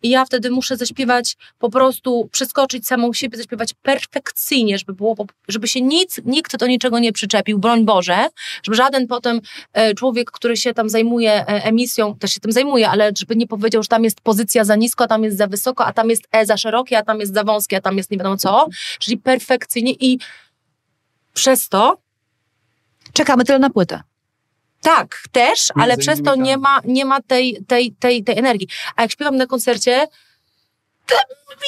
[0.02, 5.14] i ja wtedy muszę zaśpiewać po prostu, przeskoczyć samą siebie, zaśpiewać perfekcyjnie, żeby było,
[5.48, 8.28] żeby się nic, nikt do niczego nie przyczepił, broń Boże,
[8.62, 9.40] żeby żaden potem
[9.72, 13.46] e, człowiek, który się tam zajmuje e, emisją, też się tym zajmuje, ale żeby nie
[13.46, 16.22] powiedział, że tam jest pozycja za nisko, a tam jest za wysoko, a tam jest
[16.32, 19.18] E za szerokie, a tam jest za wąskie, a tam jest nie wiadomo co, czyli
[19.18, 20.18] perfekcyjnie i
[21.34, 22.02] przez to
[23.12, 24.02] Czekamy tyle na płytę.
[24.82, 28.38] Tak, też, ale Między przez innymi to nie ma, nie ma tej, tej, tej, tej
[28.38, 28.68] energii.
[28.96, 30.06] A jak śpiewam na koncercie,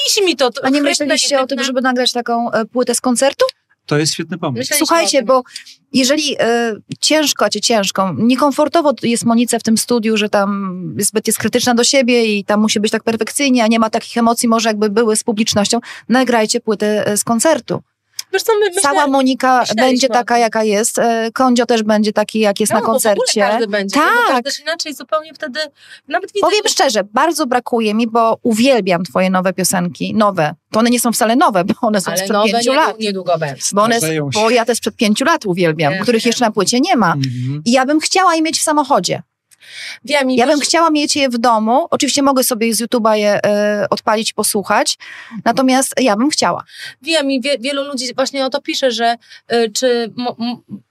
[0.05, 0.51] wisi mi to.
[0.51, 3.45] to A nie myśleliście o tym, żeby nagrać taką e, płytę z koncertu?
[3.85, 4.57] To jest świetny pomysł.
[4.57, 5.43] Myśleliśmy Słuchajcie, bo
[5.93, 11.27] jeżeli e, ciężko, cię ciężko, niekomfortowo jest Monice w tym studiu, że tam jest zbyt
[11.27, 14.49] jest krytyczna do siebie i tam musi być tak perfekcyjnie, a nie ma takich emocji,
[14.49, 17.81] może jakby były z publicznością, nagrajcie płytę e, z koncertu.
[18.35, 20.99] Wiesz co, my, myślę, Cała Monika będzie taka, jaka jest.
[20.99, 23.41] e, Kondzio też będzie taki, jak jest no, na bo w ogóle koncercie.
[23.41, 23.95] każdy będzie.
[23.99, 24.09] Tak.
[24.27, 24.43] Tak.
[24.43, 25.59] też inaczej zupełnie wtedy,
[26.07, 30.13] nawet widzę, Powiem szczerze, bardzo brakuje mi, bo uwielbiam twoje nowe piosenki.
[30.15, 30.55] Nowe.
[30.71, 32.99] To one nie są wcale nowe, bo one są ale sprzed nowe pięciu nie, lat.
[32.99, 33.61] niedługo będzie.
[33.73, 33.99] Bo, one,
[34.33, 36.29] bo ja te sprzed pięciu lat uwielbiam, Wiem, których wiem.
[36.29, 37.13] jeszcze na płycie nie ma.
[37.13, 37.61] Mhm.
[37.65, 39.21] I ja bym chciała je mieć w samochodzie.
[40.05, 41.87] Wiem, Ja bym chciała mieć je w domu.
[41.91, 44.97] Oczywiście mogę sobie z YouTube'a je e, odpalić, posłuchać.
[45.45, 46.63] Natomiast ja bym chciała.
[47.01, 49.15] wiem i wie, wielu ludzi właśnie o to pisze, że
[49.53, 50.13] y, czy,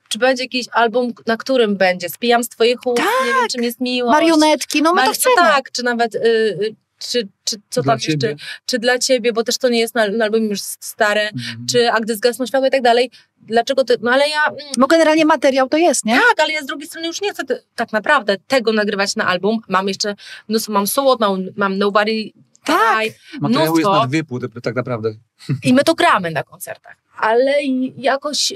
[0.08, 3.80] czy będzie jakiś album, na którym będzie Spijam z twoich ust, nie wiem czym jest
[3.80, 4.12] miłość.
[4.12, 5.37] Marionetki, no my to Mar- chcemy.
[5.37, 6.14] Tak, czy nawet...
[6.14, 8.37] Y, y, czy, czy co Dla tam jeszcze, ciebie.
[8.66, 11.66] czy dla ciebie, bo też to nie jest na, na albumie już stare, Mhm.
[11.70, 13.11] czy a gdy zgasną światło i tak dalej.
[13.37, 16.14] Dlaczego ty, no ale ja, mm, Bo generalnie materiał to jest, nie?
[16.14, 19.26] tak, ale ja z drugiej strony już nie chcę te, tak naprawdę tego nagrywać na
[19.26, 19.59] album.
[19.68, 20.14] Mam jeszcze
[20.48, 22.30] mnóstwo, mam Soul, mam, mam Nobody
[22.64, 23.00] Tak.
[23.04, 24.00] Die, Materiału jest mnóstwo.
[24.00, 25.14] na dwie płyty, tak naprawdę.
[25.64, 26.96] i my to gramy na koncertach.
[27.18, 27.52] Ale
[27.96, 28.52] jakoś,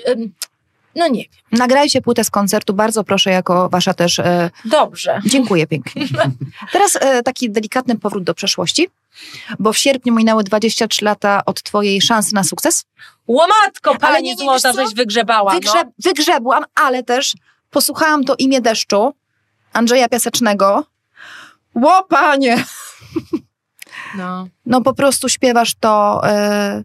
[0.99, 4.19] no nie wiem, Nagrajcie płytę z koncertu, bardzo proszę, jako wasza też.
[4.19, 5.21] E, dobrze.
[5.27, 6.07] dziękuję pięknie.
[6.73, 8.89] Teraz e, taki delikatny powrót do przeszłości,
[9.59, 12.85] bo w sierpniu minęły 23 lata od twojej szansy na sukces.
[13.27, 15.93] Łomatko, pani złota, żeś wygrzebała, Wygrze, no.
[16.05, 17.35] Wygrzebłam, ale też
[17.71, 19.15] posłuchałam to imię deszczu
[19.73, 20.85] Andrzeja Piasecznego.
[21.75, 22.65] Łopanie!
[24.19, 24.49] no.
[24.67, 26.83] No po prostu śpiewasz to e,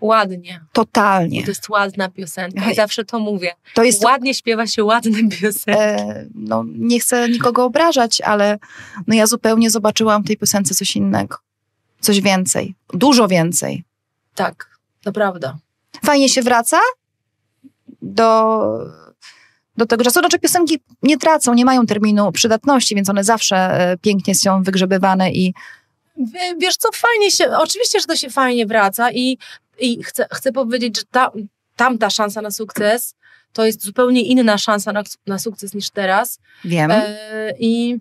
[0.00, 0.60] Ładnie.
[0.72, 1.42] totalnie.
[1.44, 3.52] To jest ładna piosenka i zawsze to mówię.
[3.74, 5.80] To jest Ładnie śpiewa się ładne piosenki.
[5.82, 8.58] e, no, nie chcę nikogo obrażać, ale
[9.06, 11.36] no ja zupełnie zobaczyłam w tej piosence coś innego.
[12.00, 12.74] Coś więcej.
[12.92, 13.84] Dużo więcej.
[14.34, 15.58] Tak, to prawda.
[16.04, 16.78] Fajnie się wraca
[18.02, 18.60] do,
[19.76, 20.20] do tego czasu.
[20.20, 25.32] Znaczy piosenki nie tracą, nie mają terminu przydatności, więc one zawsze e, pięknie są wygrzebywane
[25.32, 25.54] i
[26.16, 29.38] Wie- Wiesz co, fajnie się, oczywiście, że to się fajnie wraca i,
[29.80, 31.30] i chcę, chcę powiedzieć, że ta,
[31.76, 33.14] tamta szansa na sukces
[33.52, 36.38] to jest zupełnie inna szansa na, na sukces niż teraz.
[36.64, 36.90] wiem.
[36.90, 37.98] E, I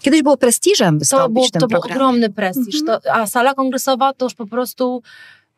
[0.00, 2.80] Kiedyś było prestiżem to wystąpić był, w tym to był ogromny prestiż.
[2.80, 3.00] Mhm.
[3.00, 5.02] To, a sala kongresowa to już po prostu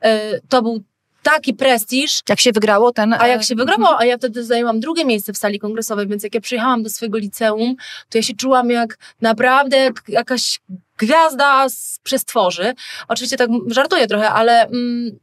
[0.01, 0.83] e, to był
[1.27, 3.15] taki prestiż, Jak się wygrało ten...
[3.19, 6.23] A jak e, się wygrało, a ja wtedy zajęłam drugie miejsce w sali kongresowej, więc
[6.23, 7.77] jak ja przyjechałam do swojego liceum,
[8.09, 10.61] to ja się czułam jak naprawdę jak jakaś
[10.99, 12.75] gwiazda z przestworzy.
[13.09, 15.19] Oczywiście tak żartuję trochę, ale mm,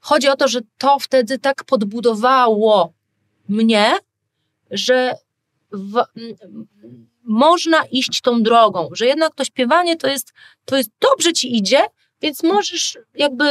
[0.00, 2.92] chodzi o to, że to wtedy tak podbudowało
[3.48, 3.92] mnie,
[4.70, 5.14] że
[5.72, 6.02] w,
[7.24, 10.32] można iść tą drogą, że jednak to śpiewanie to jest,
[10.64, 11.86] to jest dobrze ci idzie,
[12.22, 13.44] więc możesz jakby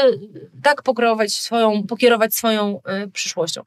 [0.63, 3.61] tak pokierować swoją, pokierować swoją y, przyszłością.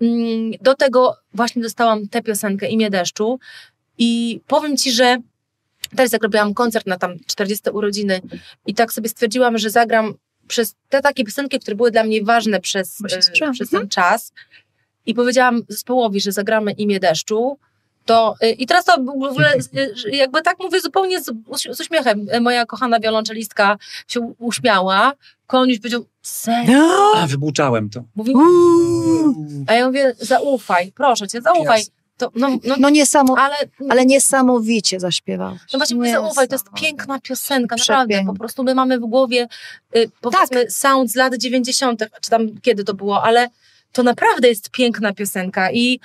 [0.00, 3.38] Mm, Do tego właśnie dostałam tę piosenkę Imię Deszczu.
[3.98, 5.16] I powiem Ci, że
[5.96, 8.20] teraz jak robiłam koncert na tam 40 urodziny
[8.66, 10.14] i tak sobie stwierdziłam, że zagram
[10.48, 14.32] przez te takie piosenki, które były dla mnie ważne przez, y, przez ten czas.
[15.06, 17.58] I powiedziałam zespołowi, że zagramy Imię Deszczu,
[18.04, 19.54] to y, i teraz to w ogóle
[20.06, 21.30] y, jakby tak mówię zupełnie z,
[21.72, 22.26] z uśmiechem.
[22.34, 25.12] Y, Moja kochana wiolonczelistka się uśmiała.
[25.46, 27.12] Koniuś powiedział, serio?
[27.16, 28.02] A, wybuczałem to.
[28.16, 28.32] Mówi,
[29.66, 31.78] a ja mówię, zaufaj, proszę cię, zaufaj.
[31.78, 31.94] Jasne.
[32.16, 33.56] To, no, no, No niesamo, ale,
[33.90, 35.60] ale niesamowicie zaśpiewałeś.
[35.72, 38.24] no właśnie mówię, zaufaj, to jest piękna piosenka, naprawdę.
[38.26, 39.48] Po prostu my mamy w głowie,
[39.96, 43.48] y, powiedzmy, sound z lat 90., czy tam kiedy to było, ale
[43.92, 46.00] to naprawdę jest piękna piosenka i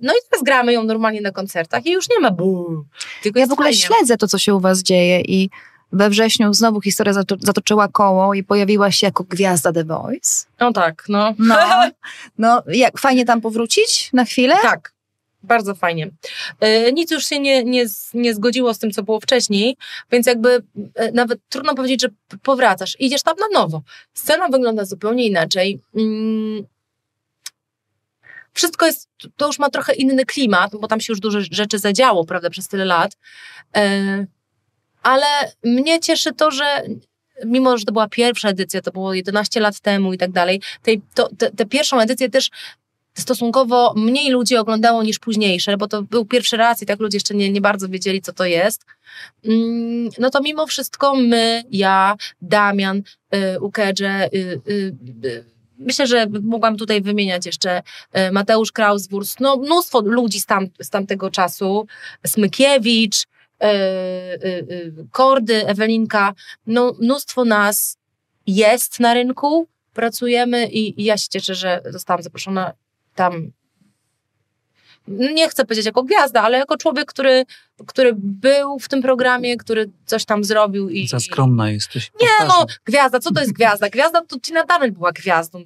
[0.00, 2.84] no i teraz gramy ją normalnie na koncertach i już nie ma bu.
[3.22, 3.80] Tylko Ja w ogóle fajnie.
[3.82, 5.50] śledzę to, co się u was dzieje i
[5.92, 10.46] we wrześniu znowu historia zato- zatoczyła koło i pojawiłaś się jako gwiazda The Voice.
[10.60, 11.34] No tak, no.
[11.38, 11.56] No,
[12.38, 14.54] no jak fajnie tam powrócić na chwilę?
[14.62, 14.92] Tak,
[15.42, 16.10] bardzo fajnie.
[16.60, 17.84] E, nic już się nie, nie,
[18.14, 19.76] nie zgodziło z tym, co było wcześniej,
[20.12, 20.62] więc jakby
[20.94, 22.08] e, nawet trudno powiedzieć, że
[22.42, 22.96] powracasz.
[22.98, 23.82] Idziesz tam na nowo.
[24.14, 25.80] Scena wygląda zupełnie inaczej.
[28.54, 32.24] Wszystko jest, to już ma trochę inny klimat, bo tam się już dużo rzeczy zadziało,
[32.24, 33.16] prawda, przez tyle lat.
[33.76, 34.26] E,
[35.02, 35.26] ale
[35.64, 36.82] mnie cieszy to, że
[37.44, 41.02] mimo, że to była pierwsza edycja, to było 11 lat temu i tak dalej, tej,
[41.14, 42.50] to, te, tę pierwszą edycję też
[43.14, 47.34] stosunkowo mniej ludzi oglądało niż późniejsze, bo to był pierwszy raz i tak ludzie jeszcze
[47.34, 48.84] nie, nie bardzo wiedzieli, co to jest.
[49.44, 53.02] Mm, No to mimo wszystko my, ja, Damian,
[53.34, 53.36] y,
[54.34, 54.94] y, y,
[55.24, 55.53] y,
[55.84, 57.82] myślę, że mogłam tutaj wymieniać jeszcze
[58.16, 61.86] y, Mateusz Krauswurst, no mnóstwo ludzi z, tam, z tamtego czasu,
[62.26, 63.26] Smykiewicz, y,
[63.60, 64.64] e, e, e,
[65.10, 66.34] Kordy, Ewelinka,
[66.66, 67.98] no mnóstwo nas
[68.46, 72.72] jest na rynku, pracujemy i, i ja się cieszę, że zostałam zaproszona
[73.14, 73.52] tam
[75.08, 77.44] nie chcę powiedzieć jako gwiazda, ale jako człowiek, który,
[77.86, 80.88] który był w tym programie, który coś tam zrobił.
[80.88, 82.12] I, Za skromna jesteś.
[82.20, 83.88] Nie no, gwiazda, co to jest gwiazda?
[83.88, 85.64] Gwiazda to Tina Turner była gwiazdą.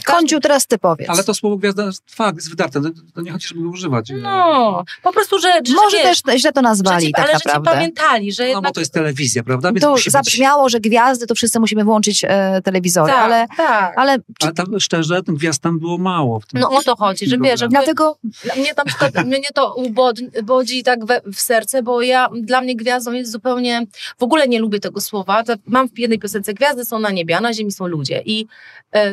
[0.00, 1.10] W Kądziu, teraz ty powiedz.
[1.10, 4.12] Ale to słowo gwiazda fakt jest wydarte, to, to nie chodzi, żeby go używać.
[4.22, 5.52] No, po prostu, że...
[5.66, 7.70] że Może wiesz, też źle to nazwali że ci, tak ale naprawdę.
[7.70, 8.64] że ci pamiętali, że No jednak...
[8.64, 9.72] bo to jest telewizja, prawda?
[9.72, 13.46] Więc to musi być- zabrzmiało, że gwiazdy to wszyscy musimy włączyć e, telewizory, tak, ale,
[13.56, 13.98] tak.
[13.98, 16.40] ale Ale tam szczerze, tych gwiazd tam było mało.
[16.40, 18.18] W tym No o to chodzi, że wiesz, że dlatego
[18.56, 23.12] mnie przykład, mnie to ubodzi, bodzi tak we, w serce, bo ja, dla mnie gwiazdą
[23.12, 23.86] jest zupełnie,
[24.18, 27.36] w ogóle nie lubię tego słowa, to mam w jednej piosence, gwiazdy są na niebie,
[27.36, 28.46] a na ziemi są ludzie i
[28.94, 29.12] e,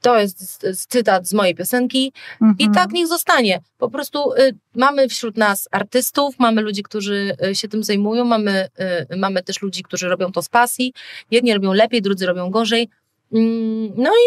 [0.00, 2.54] to jest cytat z mojej piosenki mhm.
[2.58, 3.60] i tak niech zostanie.
[3.78, 8.68] Po prostu y, mamy wśród nas artystów, mamy ludzi, którzy y, się tym zajmują, mamy,
[9.10, 10.92] y, mamy też ludzi, którzy robią to z pasji.
[11.30, 12.88] Jedni robią lepiej, drudzy robią gorzej.
[13.32, 14.26] Mm, no i,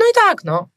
[0.00, 0.68] no i tak, no.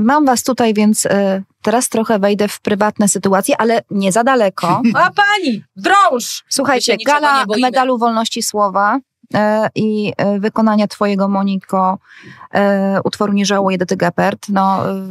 [0.00, 4.82] Mam was tutaj, więc e, teraz trochę wejdę w prywatne sytuacje, ale nie za daleko.
[4.94, 6.44] A pani, drąż!
[6.48, 9.00] Słuchajcie, gala medalu wolności słowa
[9.74, 11.98] i e, wykonania twojego, Moniko,
[12.54, 14.48] e, utworu Nie żałuję Gepard.
[14.48, 15.08] No, e,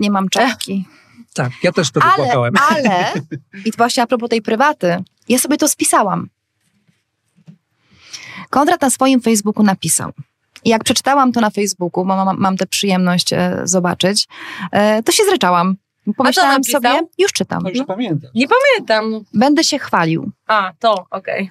[0.00, 0.86] nie mam czapki.
[1.34, 2.54] Tak, ja też wtedy Ale, płakałem.
[2.70, 3.12] ale,
[3.66, 6.28] i właśnie a propos tej prywaty, ja sobie to spisałam.
[8.50, 10.12] Konrad na swoim Facebooku napisał.
[10.64, 14.28] I jak przeczytałam to na Facebooku, bo mam, mam tę przyjemność e, zobaczyć,
[14.72, 15.76] e, to się zryczałam.
[16.16, 18.30] Pomyślałam sobie, już czytam, No już pamiętam.
[18.34, 19.24] Nie pamiętam.
[19.34, 20.30] będę się chwalił.
[20.46, 21.44] A, to, okej.
[21.44, 21.50] E,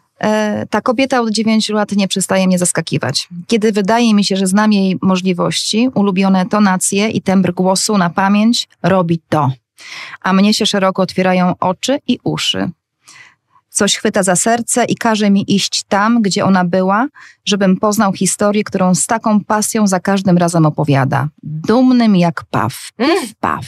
[0.69, 3.27] ta kobieta od 9 lat nie przestaje mnie zaskakiwać.
[3.47, 8.67] Kiedy wydaje mi się, że znam jej możliwości, ulubione tonacje i tembr głosu na pamięć,
[8.83, 9.51] robi to.
[10.21, 12.69] A mnie się szeroko otwierają oczy i uszy.
[13.69, 17.07] Coś chwyta za serce i każe mi iść tam, gdzie ona była,
[17.45, 21.27] żebym poznał historię, którą z taką pasją za każdym razem opowiada.
[21.43, 22.89] Dumnym jak paw.
[23.39, 23.65] Paw.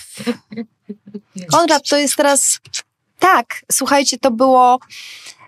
[1.52, 2.60] Konrad, to jest teraz.
[3.20, 4.80] Tak, słuchajcie, to było.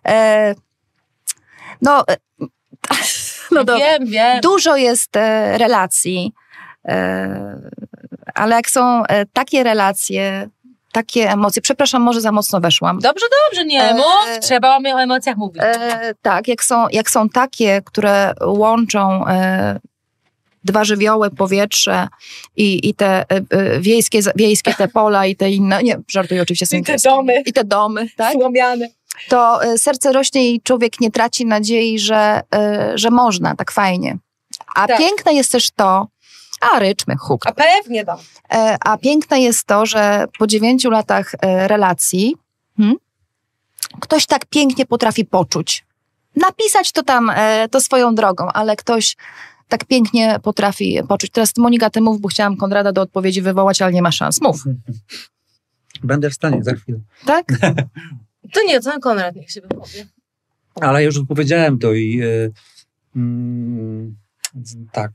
[0.07, 0.55] E,
[1.81, 2.03] no.
[2.07, 2.17] E,
[3.51, 3.85] no dobra.
[3.85, 4.41] Wiem, wiem.
[4.41, 6.33] Dużo jest e, relacji,
[6.85, 7.69] e,
[8.35, 10.49] ale jak są e, takie relacje,
[10.91, 11.61] takie emocje.
[11.61, 12.99] Przepraszam, może za mocno weszłam.
[12.99, 14.39] Dobrze, dobrze, nie mów.
[14.41, 15.63] Trzeba o emocjach mówić.
[16.21, 19.25] Tak, jak są, jak są takie, które łączą
[20.63, 22.07] dwa żywioły, powietrze
[22.55, 26.77] i, i te e, wiejskie, wiejskie te pola i te inne, nie, żartuję oczywiście.
[26.77, 27.41] I te domy.
[27.45, 28.33] I te domy, tak?
[28.33, 28.89] Słomiany.
[29.29, 34.17] To e, serce rośnie i człowiek nie traci nadziei, że, e, że można tak fajnie.
[34.75, 34.97] A Tak.
[34.97, 36.07] piękne jest też to,
[36.73, 37.47] a ryczmy, huk.
[37.47, 38.17] A pewnie tam.
[38.53, 42.35] E, A piękne jest to, że po dziewięciu latach relacji
[42.77, 42.95] hmm,
[43.99, 45.85] ktoś tak pięknie potrafi poczuć.
[46.35, 47.31] Napisać to tam,
[47.71, 49.15] to swoją drogą, ale ktoś
[49.67, 51.31] tak pięknie potrafi poczuć.
[51.31, 54.41] Teraz Monika, ty mów, bo chciałam Konrada do odpowiedzi wywołać, ale nie ma szans.
[54.41, 54.63] Mów,
[56.03, 56.99] Będę w stanie za chwilę.
[57.25, 57.45] tak?
[58.53, 60.07] To nie, to Konrad niech się wypowie.
[60.81, 62.21] Ale ja już powiedziałem to i
[63.15, 64.15] mm,
[64.91, 65.11] tak.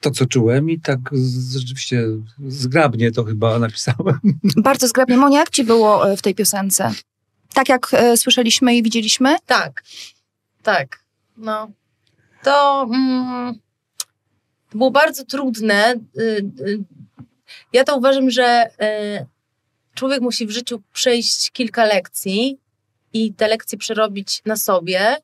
[0.00, 2.02] To, co czułem i tak z, rzeczywiście
[2.48, 4.20] zgrabnie to chyba napisałem.
[4.56, 5.16] Bardzo zgrabnie.
[5.16, 6.92] Monia, jak ci było e, w tej piosence?
[7.54, 9.36] Tak jak e, słyszeliśmy i widzieliśmy?
[9.46, 9.82] Tak,
[10.62, 11.00] tak.
[11.36, 11.70] No.
[12.42, 13.54] To, mm,
[14.70, 15.94] to było bardzo trudne.
[16.18, 16.22] Y,
[16.60, 16.78] y,
[17.72, 18.70] Ja to uważam, że
[19.20, 19.26] y,
[19.96, 22.58] człowiek musi w życiu przejść kilka lekcji
[23.12, 25.16] i te lekcje przerobić na sobie.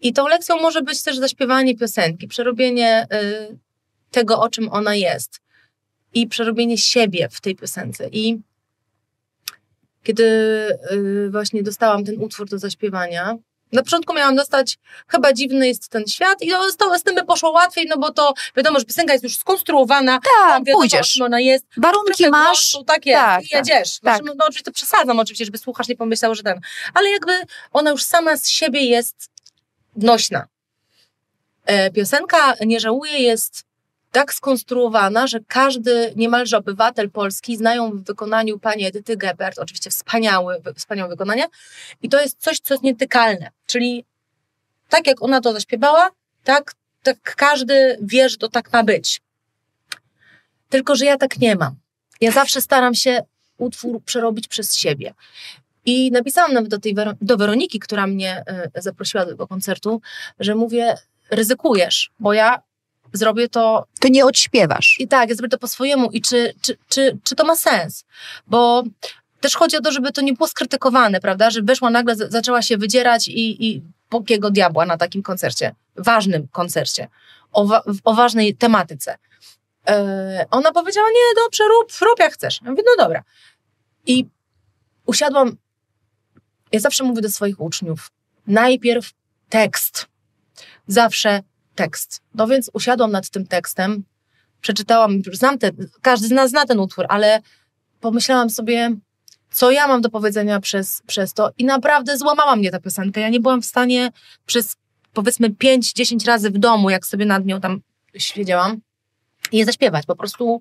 [0.00, 3.58] I tą lekcją może być też zaśpiewanie piosenki, przerobienie y,
[4.10, 5.40] tego, o czym ona jest.
[6.14, 8.08] I przerobienie siebie w tej piosence.
[8.12, 8.40] I
[10.02, 10.24] kiedy
[10.92, 13.36] y, właśnie dostałam ten utwór do zaśpiewania,
[13.72, 17.24] na początku miałam dostać chyba dziwny jest ten świat i z, to, z tym by
[17.24, 21.20] poszło łatwiej, no bo to wiadomo, że piosenka jest już skonstruowana, Tak, wiadomo, pójdziesz.
[21.20, 22.46] ona jest, Warunki masz.
[22.72, 23.92] głosu, tak jest, tak, i jedziesz.
[23.92, 24.02] tak.
[24.02, 26.60] Znaczy, no, no, oczywiście to przesadzam oczywiście, żeby słuchasz nie pomyślał, że ten,
[26.94, 27.32] ale jakby
[27.72, 29.30] ona już sama z siebie jest
[29.96, 30.46] nośna.
[31.66, 33.65] E, piosenka Nie żałuję jest
[34.16, 40.62] tak skonstruowana, że każdy niemalże obywatel polski znają w wykonaniu pani Edyty Gebert, oczywiście wspaniały,
[40.76, 41.46] wspaniałe wykonanie
[42.02, 44.04] i to jest coś, co jest nietykalne, czyli
[44.88, 46.10] tak jak ona to zaśpiewała,
[46.44, 49.20] tak, tak każdy wie, że to tak ma być.
[50.68, 51.74] Tylko, że ja tak nie mam.
[52.20, 53.22] Ja zawsze staram się
[53.58, 55.14] utwór przerobić przez siebie.
[55.84, 60.00] I napisałam nawet do tej do Weroniki, która mnie e, zaprosiła do tego koncertu,
[60.40, 60.94] że mówię,
[61.30, 62.62] ryzykujesz, bo ja
[63.16, 64.96] zrobię to Ty nie odśpiewasz.
[64.98, 68.04] i tak, ja zrobię to po swojemu i czy, czy, czy, czy to ma sens?
[68.46, 68.82] Bo
[69.40, 71.50] też chodzi o to, żeby to nie było skrytykowane, prawda?
[71.50, 77.08] Że weszła nagle, zaczęła się wydzierać i, i pokiego diabła na takim koncercie, ważnym koncercie,
[77.52, 79.18] o, wa o ważnej tematyce.
[79.88, 79.94] Yy,
[80.50, 82.60] ona powiedziała, nie, dobrze, rób, rób jak chcesz.
[82.64, 83.22] Ja mówię, no dobra.
[84.06, 84.26] I
[85.06, 85.56] usiadłam,
[86.72, 88.10] ja zawsze mówię do swoich uczniów,
[88.46, 89.10] najpierw
[89.48, 90.06] tekst,
[90.86, 91.40] zawsze
[91.76, 92.20] tekst.
[92.34, 94.04] No więc usiadłam nad tym tekstem,
[94.60, 97.40] przeczytałam, znam ten, każdy z nas zna ten utwór, ale
[98.00, 98.96] pomyślałam sobie,
[99.50, 103.20] co ja mam do powiedzenia przez, przez to i naprawdę złamała mnie ta piosenka.
[103.20, 104.10] Ja nie byłam w stanie
[104.46, 104.76] przez
[105.12, 107.80] powiedzmy 5-10 razy w domu, jak sobie nad nią tam
[108.16, 108.80] siedziałam,
[109.52, 110.06] je zaśpiewać.
[110.06, 110.60] Po prostu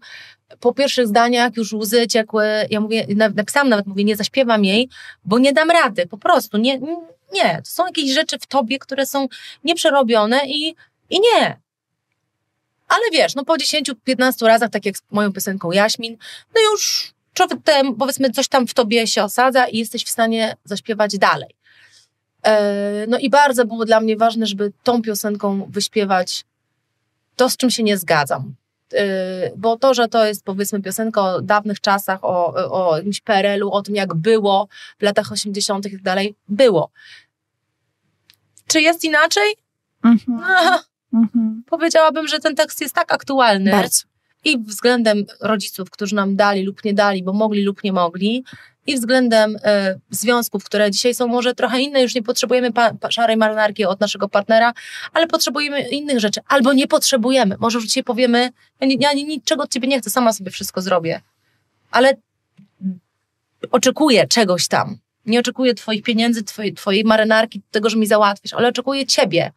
[0.59, 2.45] po pierwszych zdaniach już łzy ciekły.
[2.70, 4.89] Ja mówię, napisałam nawet, mówię, nie zaśpiewam jej,
[5.26, 6.07] bo nie dam rady.
[6.07, 6.80] Po prostu nie,
[7.34, 7.61] nie.
[7.63, 9.28] To są jakieś rzeczy w tobie, które są
[9.63, 10.76] nieprzerobione i,
[11.10, 11.60] i nie.
[12.88, 16.18] Ale wiesz, no po 10-15 razach, tak jak z moją piosenką Jaśmin,
[16.56, 17.14] no już
[17.64, 21.56] ten, powiedzmy coś tam w tobie się osadza i jesteś w stanie zaśpiewać dalej.
[22.43, 26.45] E, no i bardzo było dla mnie ważne, żeby tą piosenką wyśpiewać
[27.36, 28.56] to, z czym się nie zgadzam.
[28.93, 29.06] E,
[29.58, 33.82] bo to, że to jest powiedzmy piosenka o dawnych czasach, o, o jakimś PRL-u, o
[33.82, 34.68] tym jak było
[34.99, 35.86] w latach 80.
[35.86, 36.89] i tak dalej, było.
[38.68, 39.56] Czy jest inaczej?
[40.03, 40.41] Mhm.
[40.41, 40.80] No,
[41.16, 41.63] mhm.
[41.70, 43.72] Powiedziałabym, że ten tekst jest tak aktualny.
[43.72, 44.03] Bardzo.
[44.43, 48.43] I względem rodziców, którzy nam dali lub nie dali, bo mogli lub nie mogli,
[48.88, 53.11] i względem e, związków, które dzisiaj są może trochę inne, już nie potrzebujemy pa, pa,
[53.11, 54.74] szarej marynarki od naszego partnera,
[55.13, 57.55] ale potrzebujemy innych rzeczy, albo nie potrzebujemy.
[57.59, 58.49] Może już dzisiaj powiemy,
[58.82, 61.22] ja, ja niczego od ciebie nie chcę, sama sobie wszystko zrobię,
[61.91, 62.13] ale
[63.72, 64.97] oczekuję czegoś tam.
[65.26, 69.51] Nie oczekuję twoich pieniędzy, twojej, twojej marynarki, tego, że mi załatwisz, ale oczekuję ciebie.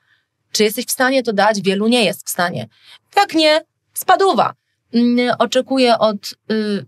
[0.58, 1.60] Czy jesteś w stanie to dać?
[1.60, 2.68] Wielu nie jest w stanie.
[3.16, 3.60] Jak nie,
[3.94, 4.54] spaduwa.
[4.94, 6.86] Mm, oczekuję od y,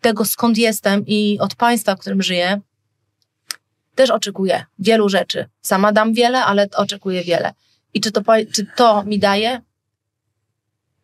[0.00, 2.60] tego, skąd jestem i od państwa, w którym żyję,
[3.94, 5.46] też oczekuję wielu rzeczy.
[5.62, 7.52] Sama dam wiele, ale oczekuję wiele.
[7.94, 8.22] I czy to,
[8.52, 9.60] czy to mi daje?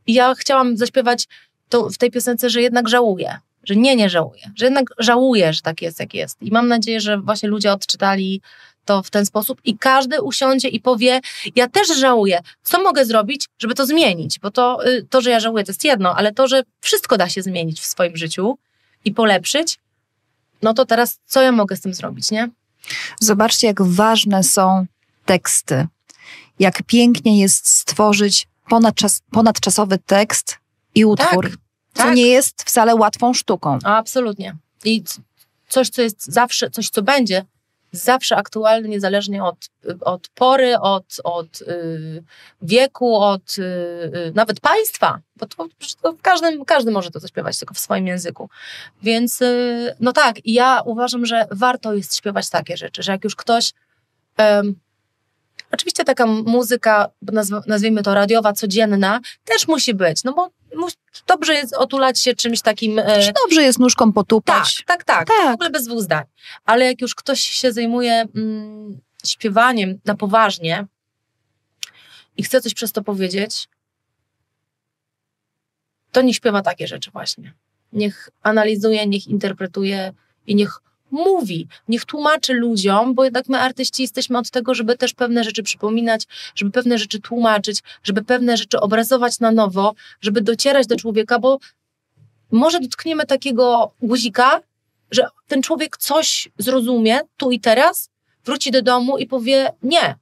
[0.06, 1.28] ja chciałam zaśpiewać
[1.68, 5.60] to w tej piosence, że jednak żałuję, że nie, nie żałuję, że jednak żałuję, że
[5.62, 6.42] tak jest, jak jest.
[6.42, 8.40] I mam nadzieję, że właśnie ludzie odczytali
[8.84, 11.20] to w ten sposób i każdy usiądzie i powie,
[11.56, 15.40] ja też żałuję, co mogę zrobić, żeby to zmienić, bo to, y, to, że ja
[15.40, 18.58] żałuję, to jest jedno, ale to, że wszystko da się zmienić w swoim życiu
[19.04, 19.78] i polepszyć,
[20.62, 22.50] no to teraz co ja mogę z tym zrobić, nie?
[23.20, 24.86] Zobaczcie, jak ważne są
[25.24, 25.86] teksty.
[26.58, 30.58] Jak pięknie jest stworzyć ponadczas, ponadczasowy tekst
[30.94, 31.50] i utwór.
[31.50, 31.58] Tak,
[31.94, 32.16] co tak.
[32.16, 33.78] nie jest wcale łatwą sztuką.
[33.84, 34.56] Absolutnie.
[34.84, 35.04] I
[35.68, 37.44] coś, co jest zawsze, coś, co będzie
[37.92, 39.68] zawsze aktualny, niezależnie od,
[40.00, 42.24] od pory, od, od yy,
[42.62, 45.66] wieku, od yy, nawet państwa, bo to,
[46.02, 48.48] to każdy, każdy może to zaśpiewać, tylko w swoim języku.
[49.02, 49.40] Więc
[50.00, 53.72] no tak, ja uważam, że warto jest śpiewać takie rzeczy, że jak już ktoś
[55.72, 57.08] Oczywiście taka muzyka,
[57.66, 60.50] nazwijmy to radiowa, codzienna, też musi być, no bo
[61.26, 62.98] dobrze jest otulać się czymś takim.
[62.98, 63.32] E...
[63.44, 64.84] Dobrze jest nóżką potupać.
[64.86, 65.50] Tak, tak, tak, tak.
[65.50, 66.24] W ogóle bez dwóch zdań.
[66.64, 70.86] Ale jak już ktoś się zajmuje mm, śpiewaniem na poważnie
[72.36, 73.68] i chce coś przez to powiedzieć,
[76.12, 77.54] to niech śpiewa takie rzeczy właśnie.
[77.92, 80.12] Niech analizuje, niech interpretuje
[80.46, 80.80] i niech
[81.12, 85.62] mówi, niech tłumaczy ludziom, bo jednak my artyści jesteśmy od tego, żeby też pewne rzeczy
[85.62, 91.38] przypominać, żeby pewne rzeczy tłumaczyć, żeby pewne rzeczy obrazować na nowo, żeby docierać do człowieka,
[91.38, 91.58] bo
[92.50, 94.60] może dotkniemy takiego guzika,
[95.10, 98.10] że ten człowiek coś zrozumie tu i teraz,
[98.44, 100.16] wróci do domu i powie nie.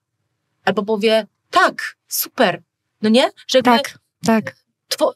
[0.64, 2.62] Albo powie tak, super.
[3.02, 3.30] No nie?
[3.46, 4.56] Że tak, tak.
[4.88, 5.12] Two,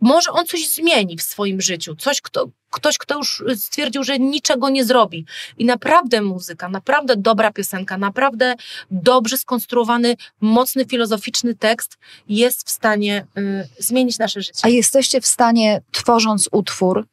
[0.00, 4.68] może on coś zmieni w swoim życiu, coś, kto, ktoś, kto już stwierdził, że niczego
[4.68, 5.24] nie zrobi.
[5.58, 8.54] I naprawdę muzyka, naprawdę dobra piosenka, naprawdę
[8.90, 11.98] dobrze skonstruowany, mocny, filozoficzny tekst
[12.28, 14.60] jest w stanie y, zmienić nasze życie.
[14.62, 17.06] A jesteście w stanie, tworząc utwór,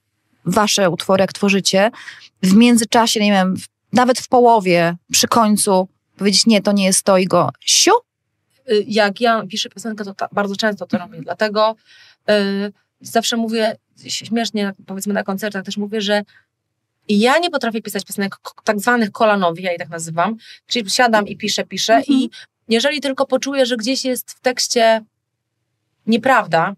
[0.46, 1.92] wasze utwory, jak tworzycie,
[2.44, 3.56] w międzyczasie, nie wiem,
[3.94, 5.88] nawet w połowie, przy końcu,
[6.18, 7.92] powiedzieć, nie, to nie jest to i go siu?
[8.72, 11.76] Y, jak ja piszę piosenkę, to ta, bardzo często to robię, dlatego
[12.30, 13.78] y, zawsze mówię,
[14.08, 16.24] śmiesznie powiedzmy na koncertach też mówię, że
[17.10, 20.38] ja nie potrafię pisać piosenek tak zwanych kolanowych, ja je tak nazywam,
[20.68, 22.20] czyli siadam i piszę, piszę mhm.
[22.20, 22.30] i
[22.68, 25.02] jeżeli tylko poczuję, że gdzieś jest w tekście
[26.08, 26.76] nieprawda,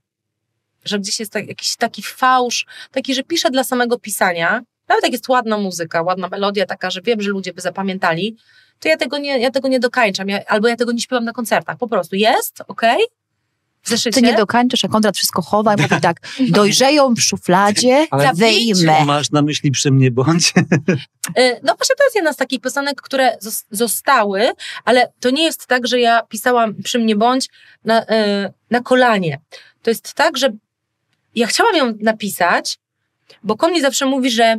[0.85, 5.11] że gdzieś jest tak, jakiś taki fałsz, taki, że piszę dla samego pisania, nawet jak
[5.11, 8.37] jest ładna muzyka, ładna melodia taka, że wiem, że ludzie by zapamiętali,
[8.79, 11.33] to ja tego nie, ja tego nie dokańczam, ja, albo ja tego nie śpiewam na
[11.33, 13.17] koncertach, po prostu jest, okej, okay?
[13.89, 14.21] Zeszycie?
[14.21, 16.17] Ty nie dokańczasz, a Konrad wszystko chowa i mówi tak,
[16.49, 19.05] dojrzeją w szufladzie, Ale wyjmę.
[19.05, 20.53] Masz na myśli przy mnie bądź.
[21.39, 24.51] Y, No właśnie to jest jedna z takich piosenek, które zos- zostały,
[24.85, 27.49] ale to nie jest tak, że ja pisałam przy mnie bądź
[27.85, 28.05] na, y,
[28.71, 29.39] na kolanie.
[29.81, 30.49] To jest tak, że
[31.35, 32.77] ja chciałam ją napisać,
[33.43, 34.57] bo Kon mi zawsze mówi, że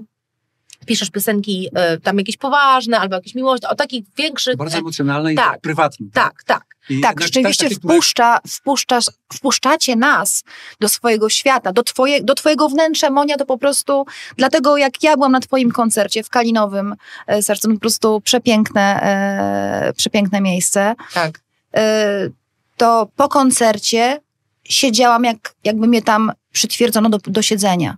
[0.89, 4.57] piszesz piosenki y, tam jakieś poważne albo jakieś miłości, o takich większych...
[4.57, 5.51] Bardzo emocjonalne i tak.
[5.53, 6.07] tak prywatne.
[6.13, 6.65] tak, tak.
[6.91, 10.45] I Tak, na- rzeczywiście które- wpuszcza, wpuszczasz, wpuszczacie nas
[10.81, 15.15] do swojego świata, do, twoje, do twojego wnętrza, Monia, to po prostu, dlatego jak ja
[15.17, 16.95] byłam na twoim koncercie w Kalinowym
[17.27, 21.41] e, Sercu, to po prostu przepiękne, e, przepiękne miejsce, tak.
[21.77, 22.29] e,
[22.77, 24.21] to po koncercie
[24.65, 27.97] siedziałam, jak, jakby mnie tam przytwierdzono do, do siedzenia.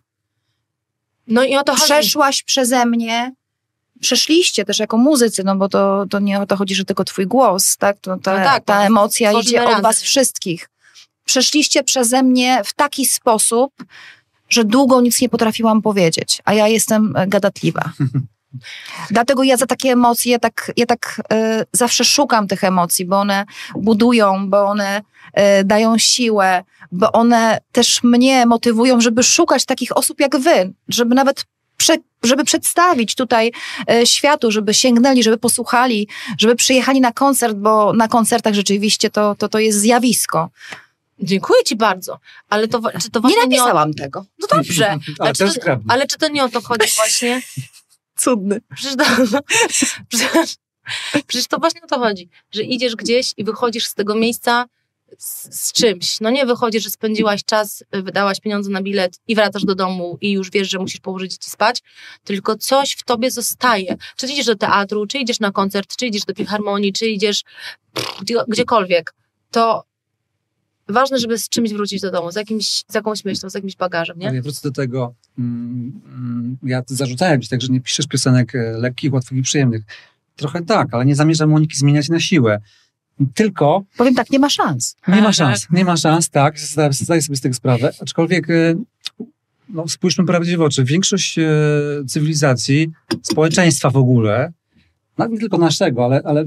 [1.31, 1.85] No i o to chodzi.
[1.85, 3.33] Przeszłaś przeze mnie,
[4.01, 7.27] przeszliście też jako muzycy, no bo to, to nie o to chodzi, że tylko twój
[7.27, 7.99] głos, tak?
[8.01, 10.69] To, ta, No tak, ta no, emocja idzie od was wszystkich.
[11.25, 13.73] Przeszliście przeze mnie w taki sposób,
[14.49, 17.93] że długo nic nie potrafiłam powiedzieć, a ja jestem gadatliwa.
[19.11, 23.45] Dlatego ja za takie emocje, tak, ja tak e, zawsze szukam tych emocji, bo one
[23.75, 30.21] budują, bo one e, dają siłę, bo one też mnie motywują, żeby szukać takich osób
[30.21, 31.45] jak wy, żeby nawet
[31.77, 33.53] prze, żeby przedstawić tutaj
[33.91, 39.35] e, światu, żeby sięgnęli, żeby posłuchali, żeby przyjechali na koncert, bo na koncertach rzeczywiście to,
[39.35, 40.51] to, to jest zjawisko.
[41.23, 43.65] Dziękuję ci bardzo, ale to, czy to Nie właśnie nie, o...
[43.65, 44.25] napisałam tego.
[44.39, 47.41] No dobrze, Ale ale, czy to, ale czy to nie o to chodzi właśnie?
[48.21, 48.61] Cudny.
[48.75, 49.05] Przecież to,
[50.09, 50.57] przecież,
[51.27, 54.67] przecież to właśnie o to chodzi, że idziesz gdzieś i wychodzisz z tego miejsca
[55.19, 56.21] z, z czymś.
[56.21, 60.33] No nie wychodzisz, że spędziłaś czas, wydałaś pieniądze na bilet i wracasz do domu i
[60.33, 61.83] już wiesz, że musisz położyć dzieci spać,
[62.25, 63.97] tylko coś w tobie zostaje.
[64.17, 67.43] Czy idziesz do teatru, czy idziesz na koncert, czy idziesz do filharmonii, czy idziesz
[68.21, 69.15] gdzie, gdziekolwiek,
[69.51, 69.90] to
[70.93, 74.19] ważne, żeby z czymś wrócić do domu, z, jakimś, z jakąś myślą, z jakimś bagażem,
[74.19, 74.27] nie?
[74.27, 78.59] Ja wrócę do tego, mm, mm, ja zarzucałem ci tak, że nie piszesz piosenek e,
[78.79, 79.83] lekkich, łatwych i przyjemnych.
[80.37, 82.61] Trochę tak, ale nie zamierzam Moniki zmieniać na siłę.
[83.35, 84.97] Tylko Powiem tak, nie ma szans.
[85.09, 88.75] nie ma szans, nie ma szans, tak, zdaję sobie z tego sprawę, aczkolwiek e,
[89.69, 90.85] no, spójrzmy prawdzie w oczy.
[90.85, 91.45] Większość e,
[92.09, 92.91] cywilizacji,
[93.23, 94.53] społeczeństwa w ogóle,
[95.19, 96.45] nawet nie tylko naszego, ale, ale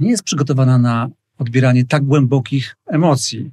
[0.00, 1.08] nie jest przygotowana na
[1.38, 3.50] odbieranie tak głębokich emocji.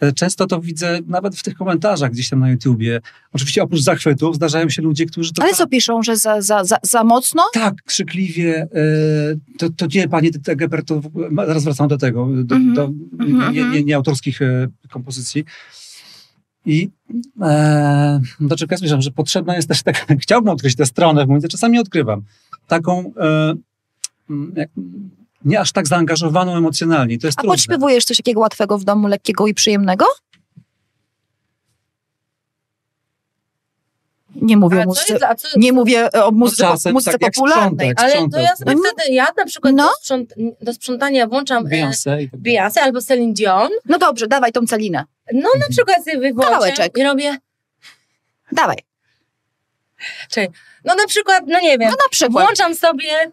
[0.00, 3.00] E, Często to widzę nawet w tych komentarzach gdzieś tam na YouTubie.
[3.32, 6.76] Oczywiście oprócz zachwytów zdarzają się ludzie, którzy to Ale co piszą, że za, za, za,
[6.82, 7.42] za mocno?
[7.52, 8.68] tak krzykliwie, e,
[9.58, 11.00] to, to nie, panie Tegeber, to
[11.46, 12.74] zaraz wracam do tego, do, Mhm.
[12.74, 12.84] do
[13.24, 15.44] Mhm, nie, nie, nie autorskich e, kompozycji.
[16.66, 16.90] I
[17.42, 21.28] e, do czego ja zmierzam, że potrzebna jest też taka, chciałbym odkryć tę stronę w
[21.28, 22.22] muzyce, czasami odkrywam,
[22.66, 23.54] taką e,
[24.30, 24.68] mm, jak,
[25.44, 27.18] nie aż tak zaangażowaną emocjonalnie.
[27.18, 27.54] To jest A trudne.
[27.56, 30.04] podśpiewujesz coś takiego łatwego w domu, lekkiego i przyjemnego?
[34.34, 37.32] Nie mówię o muzyce, jest, co, nie mówię o muzyce, No czasem muzyce tak jak
[37.34, 37.90] popularnej.
[37.90, 38.14] sprzątać.
[38.18, 38.82] ale to ja sobie No.
[38.94, 39.86] wtedy, ja na przykład No.
[39.86, 42.30] do, sprząt, do sprzątania włączam e, Beyoncé dalej.
[42.42, 43.70] Beyoncé albo Celine Dion.
[43.84, 45.04] No dobrze, dawaj tą celinę.
[45.32, 46.98] No na przykład sobie Kawałeczek.
[46.98, 47.36] i robię,
[48.52, 48.76] Dawaj.
[50.84, 52.44] no na przykład, no nie wiem, No na przykład.
[52.44, 53.32] włączam sobie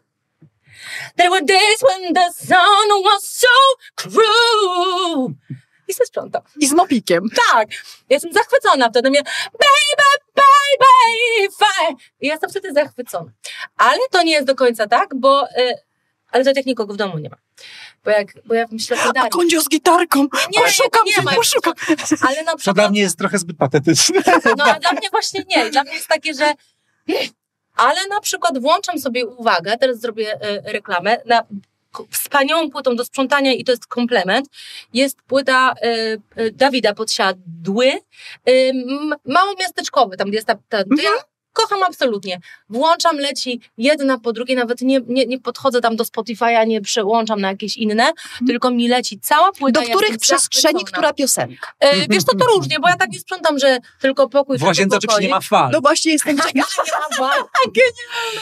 [1.16, 3.48] There were days when the sun was so
[3.96, 5.28] cruel.
[5.88, 6.42] I se sprzątam.
[6.60, 7.24] I z mopikiem.
[7.54, 7.68] Tak.
[8.10, 9.10] Jestem zachwycona wtedy.
[9.10, 9.22] Mnie,
[9.54, 11.98] baby, baby, fine.
[12.22, 13.32] I jestem wtedy zachwycona.
[13.78, 15.48] Ale to nie jest do końca tak, bo...
[15.50, 15.74] Y,
[16.32, 17.36] ale to jak nikogo w domu nie ma.
[18.04, 20.28] Bo jak, bo ja myślę, że A kondzio z gitarką.
[20.52, 21.34] Nie, poszukam, nie ma.
[21.34, 21.74] poszukam.
[22.22, 22.76] Ale na To przykład...
[22.76, 24.22] dla mnie jest trochę zbyt patetyczne.
[24.58, 25.70] No a dla mnie właśnie nie.
[25.70, 26.54] Dla mnie jest takie, że.
[27.78, 31.44] Ale na przykład włączam sobie uwagę, teraz zrobię e, reklamę, na
[32.12, 34.48] wspaniałą płytą do sprzątania i to jest komplement.
[34.94, 37.92] Jest płyta e, e, Dawida Podsiadły,
[38.46, 41.10] m- mało miasteczkowy, tam gdzie jest ta, ta ja
[41.58, 42.40] kocham absolutnie.
[42.70, 47.42] Włączam, leci jedna po drugiej, nawet nie, nie, nie podchodzę tam do Spotify'a, nie przełączam
[47.42, 48.12] na jakieś inne,
[48.48, 49.82] tylko mi leci cała płyta.
[49.82, 51.74] Do których przestrzeni, która piosenka?
[51.80, 54.98] E, wiesz, to to różnie, bo ja tak nie sprzątam, że tylko pokój W łazience
[54.98, 55.70] oczywiście nie ma fal.
[55.72, 56.38] No właśnie jestem
[56.86, 57.32] ciekawa.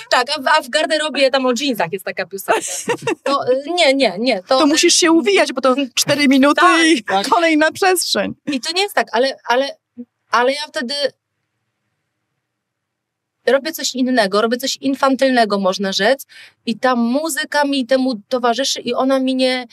[0.10, 2.62] Tak, a w, a w garderobie tam o jeansach jest taka piosenka.
[3.24, 4.44] To, y, nie, nie, nie.
[4.44, 7.28] To, To musisz się uwijać, bo to cztery minuty Tak, i tak.
[7.28, 8.34] kolejna przestrzeń.
[8.46, 9.78] I to nie jest tak, ale, ale,
[10.32, 10.94] ale ja wtedy
[13.48, 16.26] robię coś innego, robię coś infantylnego, można rzec.
[16.66, 19.66] I ta muzyka mi temu towarzyszy i ona mi nie...